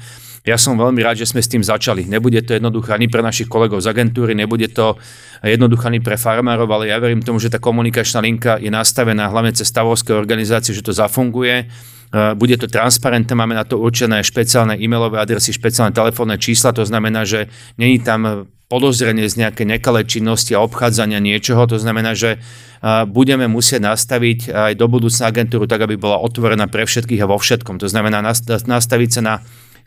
Ja 0.46 0.56
som 0.56 0.80
veľmi 0.80 1.04
rád, 1.04 1.20
že 1.20 1.28
sme 1.28 1.44
s 1.44 1.50
tým 1.50 1.60
začali. 1.60 2.08
Nebude 2.08 2.40
to 2.40 2.56
jednoduché 2.56 2.96
ani 2.96 3.10
pre 3.10 3.20
našich 3.20 3.50
kolegov 3.50 3.84
z 3.84 3.92
agentúry, 3.92 4.32
nebude 4.32 4.70
to 4.72 4.96
jednoduché 5.44 5.92
ani 5.92 6.00
pre 6.00 6.16
farmárov, 6.16 6.68
ale 6.72 6.88
ja 6.88 6.96
verím 6.96 7.20
tomu, 7.20 7.36
že 7.36 7.52
tá 7.52 7.60
komunikačná 7.60 8.24
linka 8.24 8.56
je 8.56 8.72
nastavená 8.72 9.28
hlavne 9.28 9.52
cez 9.52 9.68
stavovské 9.68 10.16
organizácie, 10.16 10.72
že 10.72 10.80
to 10.80 10.94
zafunguje 10.94 11.68
bude 12.12 12.56
to 12.56 12.66
transparentné, 12.66 13.36
máme 13.36 13.52
na 13.52 13.68
to 13.68 13.76
určené 13.76 14.24
špeciálne 14.24 14.80
e-mailové 14.80 15.20
adresy, 15.20 15.52
špeciálne 15.52 15.92
telefónne 15.92 16.40
čísla, 16.40 16.72
to 16.72 16.88
znamená, 16.88 17.28
že 17.28 17.52
není 17.76 18.00
tam 18.00 18.48
podozrenie 18.68 19.24
z 19.28 19.40
nejaké 19.40 19.64
nekalé 19.64 20.04
činnosti 20.04 20.52
a 20.52 20.60
obchádzania 20.60 21.24
niečoho, 21.24 21.64
to 21.64 21.80
znamená, 21.80 22.12
že 22.12 22.36
eh, 22.36 23.04
budeme 23.08 23.48
musieť 23.48 23.80
nastaviť 23.80 24.52
aj 24.52 24.72
do 24.76 24.86
budúcna 24.86 25.32
agentúru 25.32 25.64
tak, 25.64 25.84
aby 25.84 25.96
bola 25.96 26.20
otvorená 26.20 26.68
pre 26.68 26.84
všetkých 26.84 27.24
a 27.24 27.30
vo 27.30 27.40
všetkom. 27.40 27.80
To 27.80 27.88
znamená 27.88 28.20
nastaviť 28.22 29.10
sa 29.10 29.22
na 29.24 29.34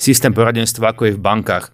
systém 0.01 0.33
poradenstva, 0.33 0.97
ako 0.97 1.13
je 1.13 1.15
v 1.15 1.21
bankách 1.21 1.69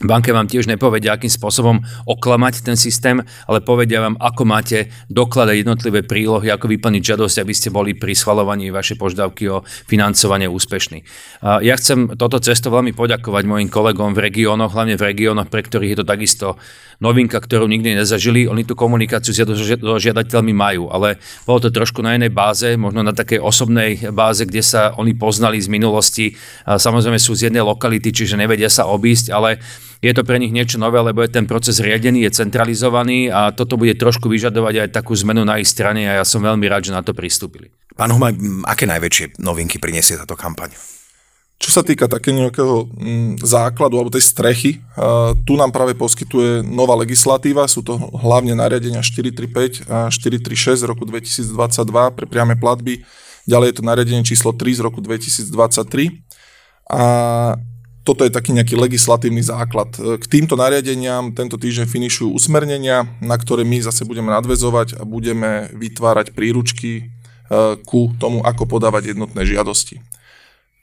Banke 0.00 0.32
vám 0.32 0.48
tiež 0.48 0.64
nepovedia, 0.64 1.12
akým 1.12 1.28
spôsobom 1.28 1.84
oklamať 2.08 2.64
ten 2.64 2.72
systém, 2.72 3.20
ale 3.44 3.60
povedia 3.60 4.00
vám, 4.00 4.16
ako 4.16 4.48
máte 4.48 4.88
dokladať 5.12 5.60
jednotlivé 5.60 6.00
prílohy, 6.08 6.48
ako 6.48 6.72
vyplniť 6.72 7.02
žiadosť, 7.04 7.36
aby 7.44 7.52
ste 7.52 7.68
boli 7.68 7.92
pri 7.92 8.16
schvalovaní 8.16 8.72
vašej 8.72 8.96
požiadavky 8.96 9.52
o 9.52 9.60
financovanie 9.84 10.48
úspešní. 10.48 11.04
Ja 11.44 11.76
chcem 11.76 12.16
toto 12.16 12.40
cesto 12.40 12.72
veľmi 12.72 12.96
poďakovať 12.96 13.44
mojim 13.44 13.68
kolegom 13.68 14.16
v 14.16 14.24
regiónoch, 14.24 14.72
hlavne 14.72 14.96
v 14.96 15.04
regiónoch, 15.04 15.52
pre 15.52 15.60
ktorých 15.68 15.92
je 15.92 15.98
to 16.00 16.06
takisto 16.08 16.46
novinka, 17.04 17.36
ktorú 17.36 17.68
nikdy 17.68 18.00
nezažili. 18.00 18.48
Oni 18.48 18.64
tú 18.64 18.72
komunikáciu 18.72 19.36
s 19.36 19.44
žiadateľmi 19.76 20.52
majú, 20.56 20.88
ale 20.88 21.20
bolo 21.44 21.60
to 21.60 21.68
trošku 21.68 22.00
na 22.00 22.16
inej 22.16 22.32
báze, 22.32 22.72
možno 22.80 23.04
na 23.04 23.12
takej 23.12 23.36
osobnej 23.36 24.00
báze, 24.16 24.48
kde 24.48 24.64
sa 24.64 24.96
oni 24.96 25.12
poznali 25.12 25.60
z 25.60 25.68
minulosti. 25.68 26.40
Samozrejme 26.64 27.20
sú 27.20 27.36
z 27.36 27.52
jednej 27.52 27.60
lokality, 27.60 28.16
čiže 28.16 28.40
nevedia 28.40 28.72
sa 28.72 28.88
obísť, 28.88 29.28
ale 29.28 29.60
je 30.00 30.12
to 30.16 30.24
pre 30.24 30.40
nich 30.40 30.48
niečo 30.52 30.80
nové, 30.80 30.96
lebo 30.96 31.20
je 31.20 31.28
ten 31.28 31.44
proces 31.44 31.76
riadený, 31.76 32.24
je 32.24 32.40
centralizovaný 32.40 33.28
a 33.28 33.52
toto 33.52 33.76
bude 33.76 33.92
trošku 34.00 34.32
vyžadovať 34.32 34.88
aj 34.88 34.88
takú 34.96 35.12
zmenu 35.12 35.44
na 35.44 35.60
ich 35.60 35.68
strane 35.68 36.08
a 36.08 36.20
ja 36.20 36.24
som 36.24 36.40
veľmi 36.40 36.64
rád, 36.64 36.88
že 36.88 36.96
na 36.96 37.04
to 37.04 37.12
pristúpili. 37.12 37.68
Pán 37.92 38.08
Humaj, 38.08 38.64
aké 38.64 38.88
najväčšie 38.88 39.44
novinky 39.44 39.76
priniesie 39.76 40.16
táto 40.16 40.40
kampaň? 40.40 40.72
Čo 41.60 41.76
sa 41.76 41.84
týka 41.84 42.08
takého 42.08 42.32
nejakého 42.32 42.88
základu 43.44 44.00
alebo 44.00 44.08
tej 44.08 44.24
strechy, 44.24 44.80
tu 45.44 45.60
nám 45.60 45.68
práve 45.68 45.92
poskytuje 45.92 46.64
nová 46.64 46.96
legislatíva, 46.96 47.68
sú 47.68 47.84
to 47.84 48.00
hlavne 48.16 48.56
nariadenia 48.56 49.04
435 49.04 49.84
a 49.84 50.08
436 50.08 50.80
z 50.80 50.88
roku 50.88 51.04
2022 51.04 52.16
pre 52.16 52.24
priame 52.24 52.56
platby, 52.56 53.04
ďalej 53.44 53.66
je 53.68 53.76
to 53.76 53.84
nariadenie 53.84 54.24
číslo 54.24 54.56
3 54.56 54.72
z 54.72 54.80
roku 54.80 55.04
2023 55.04 56.24
a 56.88 57.04
toto 58.00 58.24
je 58.24 58.32
taký 58.32 58.56
nejaký 58.56 58.80
legislatívny 58.80 59.44
základ. 59.44 59.92
K 59.92 60.24
týmto 60.24 60.56
nariadeniam 60.56 61.36
tento 61.36 61.60
týždeň 61.60 61.84
finišujú 61.84 62.32
usmernenia, 62.32 63.04
na 63.20 63.36
ktoré 63.36 63.60
my 63.60 63.76
zase 63.84 64.08
budeme 64.08 64.32
nadvezovať 64.32 64.96
a 64.96 65.02
budeme 65.04 65.68
vytvárať 65.76 66.32
príručky 66.32 66.92
e, 66.96 67.02
ku 67.84 68.16
tomu, 68.16 68.40
ako 68.40 68.64
podávať 68.64 69.12
jednotné 69.12 69.44
žiadosti. 69.44 70.00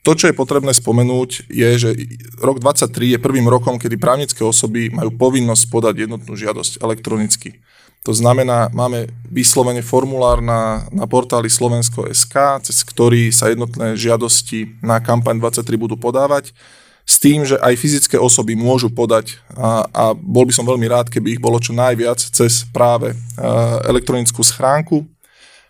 To, 0.06 0.14
čo 0.14 0.30
je 0.30 0.38
potrebné 0.38 0.70
spomenúť, 0.70 1.50
je, 1.50 1.68
že 1.74 1.90
rok 2.38 2.62
2023 2.62 3.18
je 3.18 3.18
prvým 3.18 3.50
rokom, 3.50 3.82
kedy 3.82 3.98
právnické 3.98 4.46
osoby 4.46 4.88
majú 4.94 5.10
povinnosť 5.10 5.64
podať 5.68 6.06
jednotnú 6.06 6.38
žiadosť 6.38 6.80
elektronicky. 6.80 7.58
To 8.06 8.14
znamená, 8.14 8.70
máme 8.70 9.10
vyslovene 9.26 9.82
formulár 9.82 10.38
na, 10.38 10.86
na 10.94 11.04
portáli 11.10 11.50
Slovensko.sk, 11.50 12.62
cez 12.62 12.78
ktorý 12.86 13.34
sa 13.34 13.50
jednotné 13.50 13.98
žiadosti 13.98 14.78
na 14.80 15.02
kampaň 15.02 15.42
23 15.42 15.66
budú 15.74 15.98
podávať 15.98 16.54
s 17.08 17.16
tým, 17.16 17.40
že 17.48 17.56
aj 17.56 17.80
fyzické 17.80 18.20
osoby 18.20 18.52
môžu 18.52 18.92
podať 18.92 19.40
a, 19.56 19.88
a 19.88 20.04
bol 20.12 20.44
by 20.44 20.52
som 20.52 20.68
veľmi 20.68 20.84
rád, 20.92 21.08
keby 21.08 21.40
ich 21.40 21.40
bolo 21.40 21.56
čo 21.56 21.72
najviac 21.72 22.20
cez 22.20 22.68
práve 22.68 23.16
elektronickú 23.88 24.44
schránku. 24.44 25.08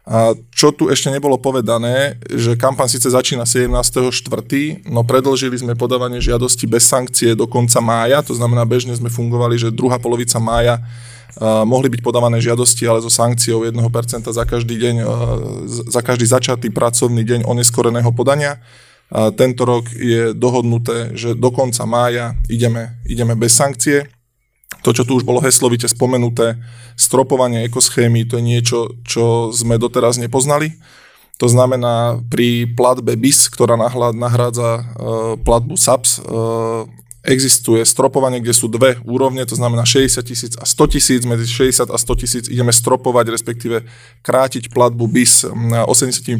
A 0.09 0.33
čo 0.51 0.73
tu 0.73 0.89
ešte 0.89 1.13
nebolo 1.13 1.37
povedané, 1.37 2.17
že 2.33 2.57
kampaň 2.59 2.91
síce 2.91 3.13
začína 3.13 3.45
17.4., 3.47 4.89
no 4.89 5.05
predlžili 5.07 5.55
sme 5.61 5.79
podávanie 5.79 6.19
žiadosti 6.19 6.65
bez 6.65 6.89
sankcie 6.89 7.39
do 7.39 7.47
konca 7.47 7.79
mája, 7.79 8.25
to 8.25 8.35
znamená 8.35 8.65
bežne 8.67 8.97
sme 8.97 9.13
fungovali, 9.13 9.61
že 9.61 9.71
druhá 9.71 10.03
polovica 10.03 10.43
mája 10.43 10.83
Uh, 11.39 11.63
mohli 11.63 11.87
byť 11.87 12.03
podávané 12.03 12.43
žiadosti, 12.43 12.83
ale 12.89 12.99
so 12.99 13.07
sankciou 13.07 13.63
1% 13.63 13.71
za 14.27 14.43
každý 14.43 14.75
deň, 14.75 14.95
uh, 15.07 15.07
za 15.87 16.03
každý 16.03 16.27
začatý 16.27 16.67
pracovný 16.67 17.23
deň 17.23 17.47
oneskoreného 17.47 18.11
podania. 18.11 18.59
Tento 19.09 19.65
rok 19.65 19.89
je 19.97 20.37
dohodnuté, 20.37 21.17
že 21.17 21.33
do 21.33 21.49
konca 21.49 21.89
mája 21.89 22.37
ideme, 22.53 23.01
ideme 23.09 23.33
bez 23.33 23.57
sankcie. 23.57 24.05
To, 24.85 24.93
čo 24.93 25.09
tu 25.09 25.17
už 25.17 25.25
bolo 25.25 25.41
heslovite 25.41 25.89
spomenuté, 25.89 26.61
stropovanie 26.93 27.65
ekoschémy, 27.65 28.29
to 28.29 28.37
je 28.37 28.45
niečo, 28.45 28.79
čo 29.09 29.49
sme 29.49 29.81
doteraz 29.81 30.21
nepoznali. 30.21 30.77
To 31.41 31.49
znamená, 31.49 32.21
pri 32.29 32.69
platbe 32.77 33.17
BIS, 33.17 33.49
ktorá 33.49 33.81
nahrádza 34.13 34.71
uh, 34.77 34.83
platbu 35.41 35.79
SAPS, 35.79 36.21
existuje 37.27 37.83
stropovanie, 37.83 38.39
kde 38.39 38.55
sú 38.55 38.71
dve 38.71 39.03
úrovne, 39.03 39.43
to 39.43 39.59
znamená 39.59 39.83
60 39.83 40.23
tisíc 40.23 40.53
a 40.55 40.63
100 40.63 40.95
tisíc, 40.95 41.23
medzi 41.27 41.51
60 41.51 41.91
a 41.91 41.99
100 41.99 42.21
tisíc 42.23 42.45
ideme 42.47 42.71
stropovať, 42.71 43.27
respektíve 43.35 43.83
krátiť 44.23 44.71
platbu 44.71 45.05
BIS 45.11 45.51
85%, 45.51 46.31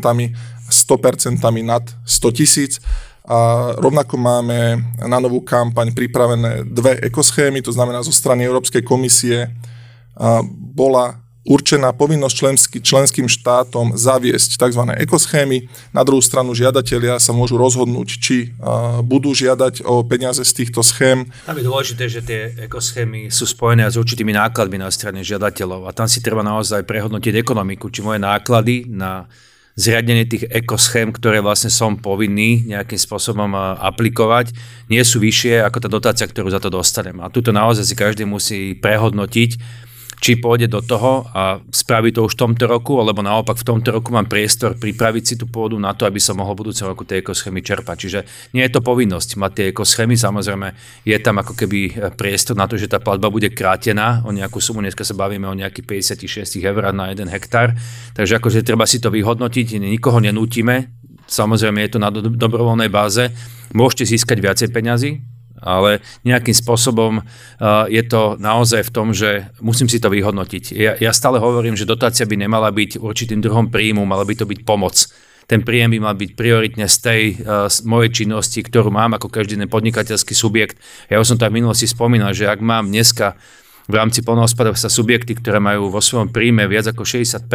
100% 0.00 1.64
nad 1.64 1.84
100 2.08 2.38
tisíc. 2.38 2.80
A 3.28 3.70
rovnako 3.76 4.16
máme 4.16 4.80
na 5.04 5.20
novú 5.20 5.44
kampaň 5.44 5.92
pripravené 5.92 6.64
dve 6.64 6.96
ekoschémy, 7.04 7.60
to 7.60 7.76
znamená 7.76 8.00
zo 8.00 8.12
strany 8.12 8.48
Európskej 8.48 8.80
komisie 8.80 9.52
bola 10.72 11.20
určená 11.48 11.96
povinnosť 11.96 12.34
členský, 12.36 12.76
členským 12.84 13.24
štátom 13.24 13.96
zaviesť 13.96 14.60
tzv. 14.60 14.84
ekoschémy. 15.00 15.64
Na 15.96 16.04
druhú 16.04 16.20
stranu 16.20 16.52
žiadatelia 16.52 17.16
sa 17.16 17.32
môžu 17.32 17.56
rozhodnúť, 17.56 18.08
či 18.20 18.52
uh, 18.60 19.00
budú 19.00 19.32
žiadať 19.32 19.88
o 19.88 20.04
peniaze 20.04 20.44
z 20.44 20.52
týchto 20.52 20.84
schém. 20.84 21.24
Tam 21.48 21.56
je 21.56 21.64
dôležité, 21.64 22.04
že 22.12 22.20
tie 22.20 22.52
ekoschémy 22.68 23.32
sú 23.32 23.48
spojené 23.48 23.88
s 23.88 23.96
určitými 23.96 24.36
nákladmi 24.36 24.76
na 24.76 24.92
strane 24.92 25.24
žiadateľov 25.24 25.88
a 25.88 25.96
tam 25.96 26.04
si 26.04 26.20
treba 26.20 26.44
naozaj 26.44 26.84
prehodnotiť 26.84 27.40
ekonomiku, 27.40 27.88
či 27.88 28.04
moje 28.04 28.20
náklady 28.20 28.84
na 28.92 29.24
zriadenie 29.78 30.26
tých 30.26 30.50
ekoschém, 30.50 31.14
ktoré 31.14 31.38
vlastne 31.38 31.70
som 31.70 31.94
povinný 31.94 32.66
nejakým 32.66 32.98
spôsobom 32.98 33.54
aplikovať, 33.78 34.50
nie 34.90 34.98
sú 35.06 35.22
vyššie 35.22 35.62
ako 35.62 35.78
tá 35.78 35.88
dotácia, 35.88 36.26
ktorú 36.26 36.50
za 36.50 36.58
to 36.58 36.66
dostanem. 36.66 37.22
A 37.22 37.30
tuto 37.30 37.54
naozaj 37.54 37.86
si 37.86 37.94
každý 37.94 38.26
musí 38.26 38.74
prehodnotiť, 38.74 39.78
či 40.18 40.34
pôjde 40.38 40.66
do 40.66 40.82
toho 40.82 41.26
a 41.30 41.62
spraví 41.70 42.10
to 42.10 42.26
už 42.26 42.34
v 42.34 42.40
tomto 42.46 42.64
roku, 42.66 42.98
alebo 42.98 43.22
naopak 43.22 43.62
v 43.62 43.66
tomto 43.66 43.94
roku 43.94 44.10
mám 44.10 44.26
priestor 44.26 44.74
pripraviť 44.74 45.24
si 45.24 45.34
tú 45.38 45.46
pôdu 45.46 45.78
na 45.78 45.94
to, 45.94 46.04
aby 46.10 46.18
som 46.18 46.38
mohol 46.38 46.58
v 46.58 46.68
budúcom 46.68 46.86
roku 46.90 47.06
tie 47.06 47.22
ekoschémy 47.22 47.62
čerpať. 47.62 47.96
Čiže 47.96 48.20
nie 48.58 48.66
je 48.66 48.72
to 48.74 48.82
povinnosť 48.82 49.38
mať 49.38 49.52
tie 49.54 49.66
ekoschémy, 49.70 50.18
samozrejme 50.18 50.68
je 51.06 51.18
tam 51.22 51.38
ako 51.38 51.54
keby 51.54 52.10
priestor 52.18 52.58
na 52.58 52.66
to, 52.66 52.74
že 52.74 52.90
tá 52.90 52.98
platba 52.98 53.30
bude 53.30 53.54
krátená. 53.54 54.26
O 54.26 54.34
nejakú 54.34 54.58
sumu, 54.58 54.82
dneska 54.82 55.06
sa 55.06 55.14
bavíme 55.14 55.46
o 55.46 55.54
nejakých 55.54 55.86
56 56.18 56.58
eur 56.66 56.90
na 56.90 57.14
jeden 57.14 57.30
hektár, 57.30 57.78
takže 58.18 58.42
akože 58.42 58.66
treba 58.66 58.84
si 58.90 58.98
to 58.98 59.14
vyhodnotiť, 59.14 59.78
nikoho 59.78 60.18
nenútime, 60.18 60.90
samozrejme 61.30 61.78
je 61.86 61.90
to 61.94 61.98
na 62.02 62.10
do- 62.10 62.26
dobrovoľnej 62.26 62.90
báze, 62.90 63.30
môžete 63.76 64.16
získať 64.16 64.38
viacej 64.40 64.68
peňazí, 64.72 65.10
ale 65.62 66.00
nejakým 66.22 66.54
spôsobom 66.54 67.20
uh, 67.20 67.84
je 67.90 68.02
to 68.06 68.38
naozaj 68.38 68.86
v 68.86 68.94
tom, 68.94 69.10
že 69.10 69.50
musím 69.58 69.90
si 69.90 69.98
to 69.98 70.10
vyhodnotiť. 70.10 70.64
Ja, 70.74 70.92
ja 70.98 71.10
stále 71.10 71.42
hovorím, 71.42 71.74
že 71.74 71.88
dotácia 71.88 72.26
by 72.26 72.36
nemala 72.38 72.70
byť 72.70 73.02
určitým 73.02 73.42
druhom 73.42 73.68
príjmu, 73.68 74.02
mala 74.06 74.22
by 74.22 74.34
to 74.38 74.46
byť 74.46 74.60
pomoc. 74.62 75.08
Ten 75.48 75.64
príjem 75.64 75.96
by 75.96 75.98
mal 76.04 76.14
byť 76.14 76.30
prioritne 76.36 76.86
z 76.86 76.96
tej 77.00 77.22
uh, 77.40 77.66
z 77.66 77.76
mojej 77.88 78.24
činnosti, 78.24 78.60
ktorú 78.62 78.92
mám 78.92 79.16
ako 79.16 79.32
každý 79.32 79.58
ten 79.58 79.70
podnikateľský 79.70 80.34
subjekt. 80.36 80.76
Ja 81.08 81.18
už 81.18 81.34
som 81.34 81.36
to 81.40 81.48
v 81.48 81.58
minulosti 81.62 81.88
spomínal, 81.88 82.36
že 82.36 82.46
ak 82.46 82.60
mám 82.60 82.88
dneska 82.92 83.38
v 83.88 83.94
rámci 83.96 84.20
polnohospodárstva 84.20 84.92
subjekty, 84.92 85.32
ktoré 85.40 85.58
majú 85.64 85.88
vo 85.88 86.04
svojom 86.04 86.28
príjme 86.28 86.68
viac 86.68 86.92
ako 86.92 87.08
60 87.08 87.48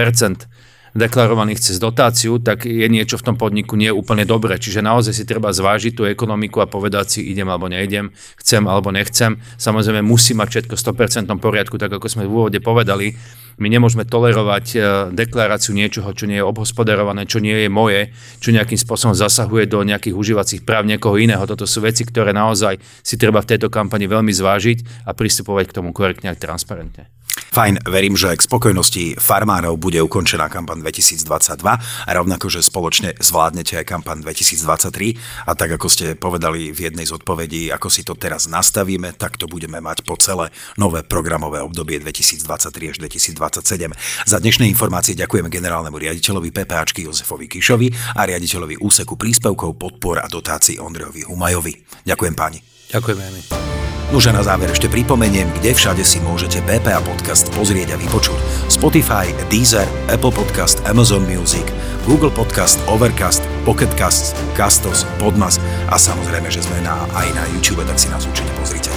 deklarovaných 0.93 1.59
cez 1.59 1.81
dotáciu, 1.81 2.37
tak 2.37 2.69
je 2.69 2.85
niečo 2.85 3.17
v 3.17 3.33
tom 3.33 3.35
podniku 3.35 3.73
nie 3.73 3.89
úplne 3.89 4.23
dobre. 4.23 4.61
Čiže 4.61 4.85
naozaj 4.85 5.13
si 5.13 5.23
treba 5.25 5.49
zvážiť 5.49 5.93
tú 5.97 6.03
ekonomiku 6.05 6.61
a 6.61 6.69
povedať 6.69 7.17
si, 7.17 7.19
idem 7.25 7.49
alebo 7.49 7.65
neidem, 7.69 8.13
chcem 8.37 8.61
alebo 8.69 8.93
nechcem. 8.93 9.41
Samozrejme 9.57 10.05
musí 10.05 10.37
mať 10.37 10.69
všetko 10.69 10.73
v 10.77 10.81
100% 10.81 11.33
poriadku, 11.41 11.75
tak 11.81 11.91
ako 11.97 12.07
sme 12.07 12.29
v 12.29 12.31
úvode 12.31 12.59
povedali. 12.61 13.17
My 13.61 13.69
nemôžeme 13.69 14.01
tolerovať 14.01 14.65
e, 14.73 14.77
deklaráciu 15.13 15.77
niečoho, 15.77 16.09
čo 16.17 16.25
nie 16.25 16.41
je 16.41 16.45
obhospodarované, 16.45 17.29
čo 17.29 17.37
nie 17.37 17.53
je 17.53 17.69
moje, 17.69 18.09
čo 18.41 18.49
nejakým 18.49 18.81
spôsobom 18.81 19.13
zasahuje 19.13 19.69
do 19.69 19.85
nejakých 19.85 20.17
užívacích 20.17 20.61
práv 20.65 20.89
niekoho 20.89 21.21
iného. 21.21 21.45
Toto 21.45 21.69
sú 21.69 21.85
veci, 21.85 22.01
ktoré 22.01 22.33
naozaj 22.33 22.81
si 23.05 23.13
treba 23.13 23.45
v 23.45 23.53
tejto 23.53 23.69
kampani 23.69 24.09
veľmi 24.09 24.33
zvážiť 24.33 25.05
a 25.05 25.13
pristupovať 25.13 25.69
k 25.69 25.75
tomu 25.77 25.93
korektne 25.93 26.33
a 26.33 26.37
transparentne. 26.37 27.13
Fajn, 27.51 27.83
verím, 27.89 28.15
že 28.15 28.31
k 28.37 28.45
spokojnosti 28.45 29.19
farmárov 29.19 29.75
bude 29.75 29.99
ukončená 29.99 30.47
kampaň 30.47 30.79
2022 30.85 31.59
a 31.65 32.11
rovnako, 32.15 32.47
že 32.47 32.63
spoločne 32.63 33.17
zvládnete 33.19 33.81
aj 33.81 33.85
kampaň 33.89 34.23
2023 34.23 35.49
a 35.49 35.51
tak 35.57 35.75
ako 35.75 35.87
ste 35.91 36.05
povedali 36.15 36.71
v 36.71 36.79
jednej 36.89 37.03
z 37.03 37.11
odpovedí, 37.11 37.73
ako 37.73 37.87
si 37.91 38.07
to 38.07 38.15
teraz 38.15 38.47
nastavíme, 38.47 39.11
tak 39.17 39.35
to 39.35 39.49
budeme 39.49 39.83
mať 39.83 40.07
po 40.07 40.15
celé 40.15 40.53
nové 40.79 41.03
programové 41.03 41.59
obdobie 41.59 41.99
2023 41.99 42.93
až 42.93 42.97
2027. 43.03 43.91
Za 44.29 44.37
dnešné 44.39 44.69
informácie 44.69 45.17
ďakujeme 45.17 45.51
generálnemu 45.51 45.97
riaditeľovi 45.99 46.53
PPAčky 46.53 47.03
Jozefovi 47.09 47.51
Kišovi 47.51 48.17
a 48.17 48.23
riaditeľovi 48.23 48.79
úseku 48.79 49.19
príspevkov, 49.19 49.75
podpor 49.75 50.21
a 50.21 50.27
dotácií 50.29 50.77
Ondrejovi 50.77 51.27
Humajovi. 51.27 52.05
Ďakujem 52.07 52.35
páni. 52.37 52.59
Ďakujeme 52.93 53.25
my. 53.33 53.82
Nože 54.11 54.35
na 54.35 54.43
záver 54.43 54.73
ešte 54.73 54.91
pripomeniem, 54.91 55.47
kde 55.61 55.71
všade 55.71 56.03
si 56.03 56.19
môžete 56.19 56.59
BPA 56.65 56.99
podcast 57.05 57.47
pozrieť 57.55 57.95
a 57.95 57.97
vypočuť. 58.01 58.35
Spotify, 58.67 59.31
Deezer, 59.47 59.87
Apple 60.11 60.33
Podcast, 60.33 60.81
Amazon 60.89 61.23
Music, 61.23 61.63
Google 62.03 62.33
Podcast, 62.33 62.81
Overcast, 62.89 63.45
Pocket 63.63 63.93
Casts, 63.95 64.35
Castos, 64.57 65.07
Podmas 65.21 65.61
a 65.87 65.95
samozrejme, 65.95 66.51
že 66.51 66.65
sme 66.65 66.81
na, 66.81 67.05
aj 67.15 67.27
na 67.31 67.43
YouTube, 67.55 67.85
tak 67.87 68.01
si 68.01 68.11
nás 68.11 68.27
určite 68.27 68.51
pozrite. 68.57 68.91